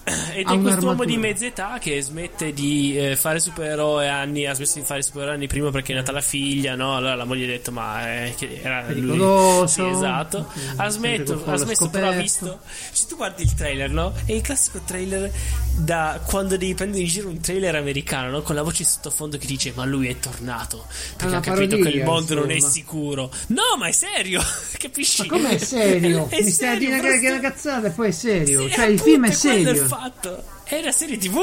[0.04, 4.80] Ed è quest'uomo di mezza età che smette di eh, fare supereroe anni, ha smesso
[4.80, 6.96] di fare supereroe anni prima perché è nata la figlia, no?
[6.96, 9.68] Allora la moglie ha detto ma eh, che era lui.
[9.68, 10.48] Sì, esatto.
[10.76, 12.60] Ha smesso, ha smesso però ha visto.
[12.92, 14.14] Se tu guardi il trailer, no?
[14.26, 15.32] È il classico trailer
[15.76, 18.42] da quando devi prendere in giro un trailer americano no?
[18.42, 20.86] con la voce sottofondo che dice ma lui è tornato
[21.16, 22.42] perché ha capito parodia, che il mondo insomma.
[22.42, 24.42] non è sicuro no ma è serio
[24.78, 28.10] capisci ma com'è serio è mi stai a dire che è una cazzata e poi
[28.10, 31.38] è serio sì, cioè il film è serio fatto è una serie tv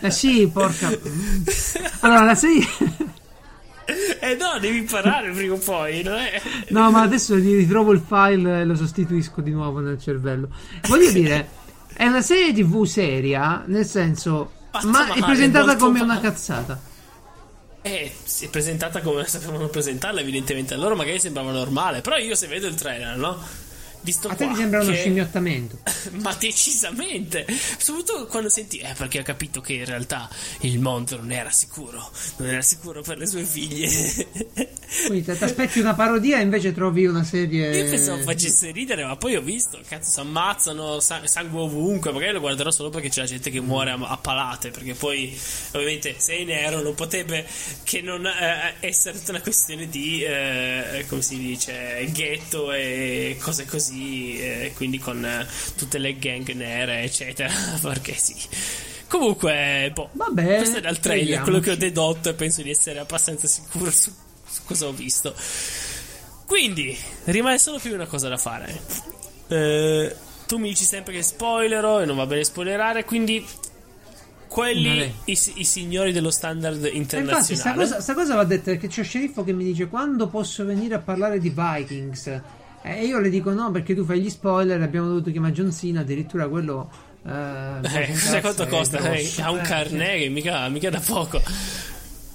[0.00, 0.96] eh sì porca
[2.00, 2.64] allora la serie
[4.20, 6.02] eh no, devi imparare prima o poi.
[6.02, 6.40] Non è...
[6.68, 10.48] No, ma adesso ritrovo il file e lo sostituisco di nuovo nel cervello.
[10.88, 11.48] Voglio dire,
[11.92, 16.12] è una serie TV seria, nel senso, Fatta ma è presentata come male.
[16.12, 16.80] una cazzata.
[17.82, 20.72] Eh, si è presentata come sapevano presentarla, evidentemente.
[20.72, 22.00] A loro magari sembrava normale.
[22.00, 23.38] Però io se vedo il trailer, no?
[24.04, 25.78] Visto a te ti sembra uno scimmiottamento.
[26.20, 27.46] Ma decisamente.
[27.78, 28.76] Soprattutto quando senti.
[28.76, 30.28] Eh, perché ho capito che in realtà
[30.60, 32.10] il mondo non era sicuro.
[32.36, 33.88] Non era sicuro per le sue figlie.
[35.06, 37.74] Quindi ti aspetti una parodia e invece trovi una serie.
[37.74, 39.80] Io pensavo facesse ridere, ma poi ho visto.
[39.88, 42.12] Cazzo, si ammazzano, sangue ovunque.
[42.12, 44.68] Magari lo guarderò solo perché c'è la gente che muore a, a palate.
[44.68, 45.34] Perché poi,
[45.72, 47.46] ovviamente, sei nero, non potrebbe
[47.84, 50.22] che non eh, essere una questione di.
[50.22, 52.06] Eh, come si dice?
[52.12, 57.50] Ghetto e cose così così, eh, quindi con eh, tutte le gang nere, eccetera.
[57.80, 58.34] Perché sì.
[59.06, 62.98] Comunque, boh, Vabbè, questo è dal trailer, quello che ho dedotto e penso di essere
[62.98, 64.12] abbastanza sicuro su,
[64.44, 65.34] su cosa ho visto.
[66.46, 68.80] Quindi, rimane solo più una cosa da fare.
[69.46, 70.16] Eh,
[70.46, 73.44] tu mi dici sempre che spoilerò e non va bene spoilerare, quindi
[74.48, 77.38] quelli i, i, signori dello standard internazionale.
[77.38, 80.64] Infatti, sta cosa, sta cosa va detta perché c'è sceriffo che mi dice quando posso
[80.64, 82.40] venire a parlare di Vikings.
[82.86, 84.80] E io le dico no perché tu fai gli spoiler.
[84.82, 86.00] Abbiamo dovuto chiamare John Cena.
[86.00, 86.90] Addirittura quello.
[87.26, 88.98] Eh, eh sai quanto costa?
[89.10, 91.40] Eh, ha un carnet che mica, mica da poco.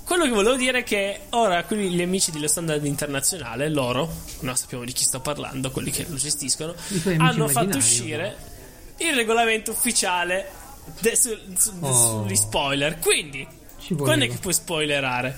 [0.03, 4.55] Quello che volevo dire è che ora quelli, gli amici dello standard internazionale, loro, non
[4.55, 6.73] sappiamo di chi sto parlando, quelli che lo gestiscono,
[7.17, 8.35] hanno fatto uscire
[8.97, 9.07] no?
[9.07, 10.49] il regolamento ufficiale
[10.99, 12.23] de, su, su, oh.
[12.23, 12.97] sugli spoiler.
[12.97, 13.47] Quindi,
[13.95, 15.37] quando è che puoi spoilerare?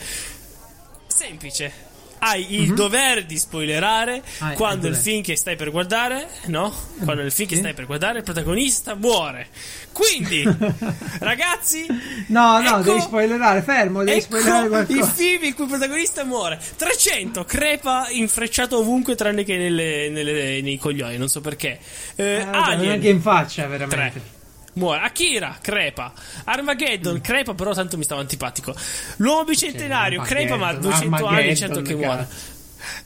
[1.08, 1.90] Semplice
[2.24, 2.76] hai il mm-hmm.
[2.76, 6.72] dovere di spoilerare ah, quando il film che stai per guardare, no?
[7.04, 9.48] Quando il film che stai per guardare il protagonista muore.
[9.92, 10.44] Quindi,
[11.20, 11.86] ragazzi,
[12.28, 15.00] no, no, ecco, devi spoilerare, fermo, devi ecco spoilerare qualcosa.
[15.00, 16.60] Il film in cui il protagonista muore.
[16.76, 21.80] 300 crepa infrecciato ovunque tranne che nelle, nelle, nei coglioni, non so perché.
[22.16, 23.96] Eh, eh, Alien, anche in faccia, veramente.
[23.96, 24.40] 3
[24.74, 25.02] muore.
[25.02, 26.14] Akira, crepa.
[26.46, 27.22] Armageddon, mm.
[27.22, 28.76] crepa, però tanto mi stava antipatico.
[29.18, 32.28] L'uomo bicentenario, crepa, ma 200 anni, certo che muore.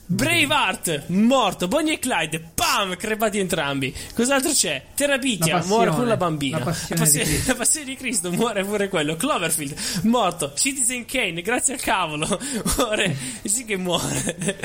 [0.05, 1.67] Braveheart, morto.
[1.67, 3.93] Bonnie e Clyde, pam, crepati entrambi.
[4.13, 4.83] Cos'altro c'è?
[4.95, 6.59] Terabitia, muore pure la bambina.
[6.59, 9.15] La passione, la, passione, la passione, di Cristo, muore pure quello.
[9.15, 10.53] Cloverfield, morto.
[10.55, 12.27] Citizen Kane, grazie al cavolo,
[12.77, 13.15] muore.
[13.43, 14.59] Sì che muore.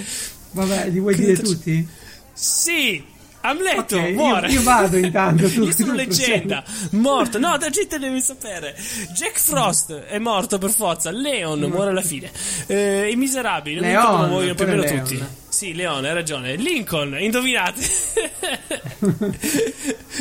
[0.52, 1.86] Vabbè, li vuoi dire tutti?
[2.32, 3.18] Sì.
[3.42, 4.48] Amleto okay, muore.
[4.48, 5.48] Io, io, vado intanto.
[5.48, 6.62] Tu, io sono leggenda.
[6.90, 7.38] Morto.
[7.38, 8.76] No, da gente devi sapere.
[9.14, 11.10] Jack Frost è morto per forza.
[11.10, 11.70] Leon mm.
[11.70, 12.30] muore alla fine.
[12.66, 13.80] Eh, I miserabili.
[13.80, 15.22] Leon, muoiono più o meno tutti.
[15.48, 16.56] Sì, Leon, hai ragione.
[16.56, 17.80] Lincoln, indovinate.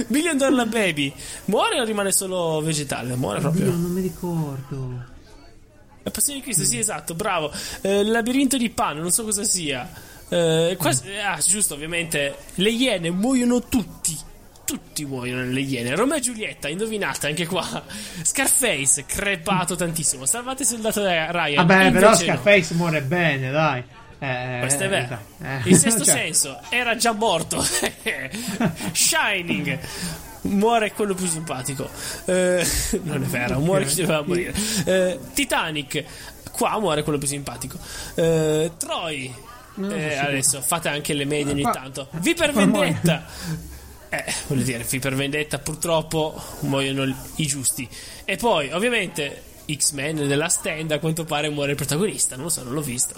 [0.07, 1.13] Billion Dollar Baby.
[1.45, 3.15] Muore o rimane solo vegetale?
[3.15, 3.65] Muore proprio.
[3.65, 5.17] Io non mi ricordo.
[6.03, 7.51] La passione di Cristo, sì, esatto, bravo.
[7.81, 9.87] Eh, labirinto di Pan, non so cosa sia.
[10.29, 12.35] Eh, quasi, ah, giusto, ovviamente.
[12.55, 14.17] Le iene muoiono tutti.
[14.63, 15.95] Tutti muoiono nelle iene.
[15.95, 17.65] Romeo e Giulietta, indovinate anche qua.
[18.21, 20.25] Scarface, crepato tantissimo.
[20.25, 21.65] Salvate soldato Ryan.
[21.65, 22.77] Vabbè, però Scarface no.
[22.77, 23.83] muore bene, dai.
[24.19, 25.17] Eh, Questo è vero.
[25.41, 25.61] Eh.
[25.65, 26.15] Il sesto cioè.
[26.15, 27.63] senso era già morto.
[28.91, 29.79] Shining
[30.41, 31.89] muore quello più simpatico.
[32.25, 32.65] Eh,
[33.03, 34.53] non è vero, muore chi doveva morire.
[34.85, 36.03] Eh, Titanic,
[36.51, 37.77] qua muore quello più simpatico.
[38.15, 39.33] Eh, Troy,
[39.87, 42.07] eh, adesso fate anche le medie ogni tanto.
[42.11, 43.25] Vi per vendetta.
[44.09, 47.05] Eh, voglio dire, Vi per vendetta purtroppo muoiono
[47.35, 47.87] i giusti.
[48.25, 49.43] E poi, ovviamente,
[49.75, 52.35] X-Men della stand a quanto pare muore il protagonista.
[52.35, 53.13] Non lo so, non l'ho visto.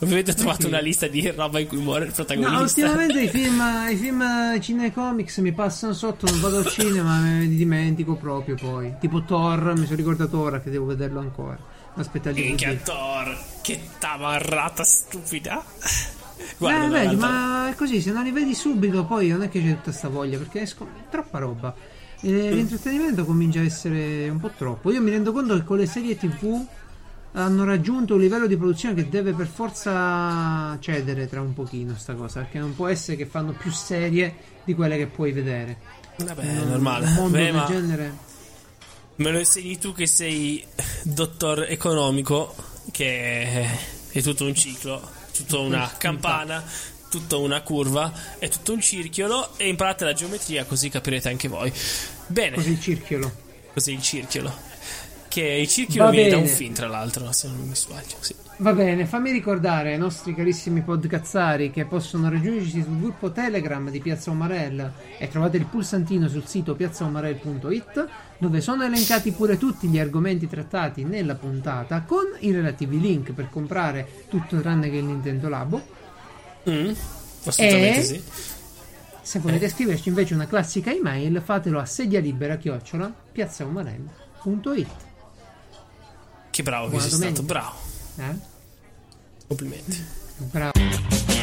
[0.00, 2.56] Ovviamente ho trovato una lista di roba in cui muore il protagonista.
[2.56, 7.40] No, ultimamente i film, i film cinecomics mi passano sotto, non vado al cinema, me
[7.40, 8.94] li dimentico proprio poi.
[9.00, 11.58] Tipo Thor, mi sono ricordato ora che devo vederlo ancora.
[11.94, 12.42] Aspetta lì.
[12.42, 15.64] Minchia Thor, che tamarrata stupida.
[16.58, 19.62] Guarda, eh, vedi, ma è così, se non li vedi subito poi non è che
[19.62, 21.74] c'è tutta questa voglia, perché è sc- troppa roba.
[22.20, 22.52] E mm.
[22.52, 24.92] l'intrattenimento comincia a essere un po' troppo.
[24.92, 26.62] Io mi rendo conto che con le serie TV
[27.32, 32.12] hanno raggiunto un livello di produzione che deve per forza cedere tra un pochino sta
[32.12, 35.78] cosa, perché non può essere che fanno più serie di quelle che puoi vedere.
[36.16, 37.06] Vabbè, è normale.
[37.06, 38.32] Un mondo Beh, del genere
[39.16, 40.64] Me lo insegni tu che sei
[41.04, 42.52] dottor economico,
[42.90, 43.68] che
[44.10, 45.00] è tutto un ciclo,
[45.32, 46.64] tutta una campana,
[47.08, 51.72] tutta una curva, è tutto un circhiolo e imparate la geometria così capirete anche voi.
[52.26, 52.56] Bene.
[52.56, 53.32] Così il circhiolo.
[53.72, 54.73] Così il circhiolo.
[55.34, 58.14] Che il circhiolo viene da un film, tra l'altro, se non mi sbaglio.
[58.20, 58.36] Sì.
[58.58, 63.98] Va bene, fammi ricordare ai nostri carissimi podcazzari che possono raggiungerci sul gruppo Telegram di
[63.98, 68.08] Piazza Omarell e trovate il pulsantino sul sito piazzaomarell.it
[68.38, 73.50] dove sono elencati pure tutti gli argomenti trattati nella puntata con i relativi link per
[73.50, 75.82] comprare tutto tranne che il Nintendo Labo.
[76.70, 76.92] Mm,
[77.44, 78.02] assolutamente e...
[78.04, 78.22] sì.
[79.20, 85.12] Se volete scriverci invece una classica email, fatelo a sedialibera chiocciola piazzaomarell.it.
[86.54, 87.74] Che bravo che sei stato, bravo.
[88.14, 88.34] Eh?
[89.48, 90.06] Complimenti.
[90.52, 91.33] Bravo.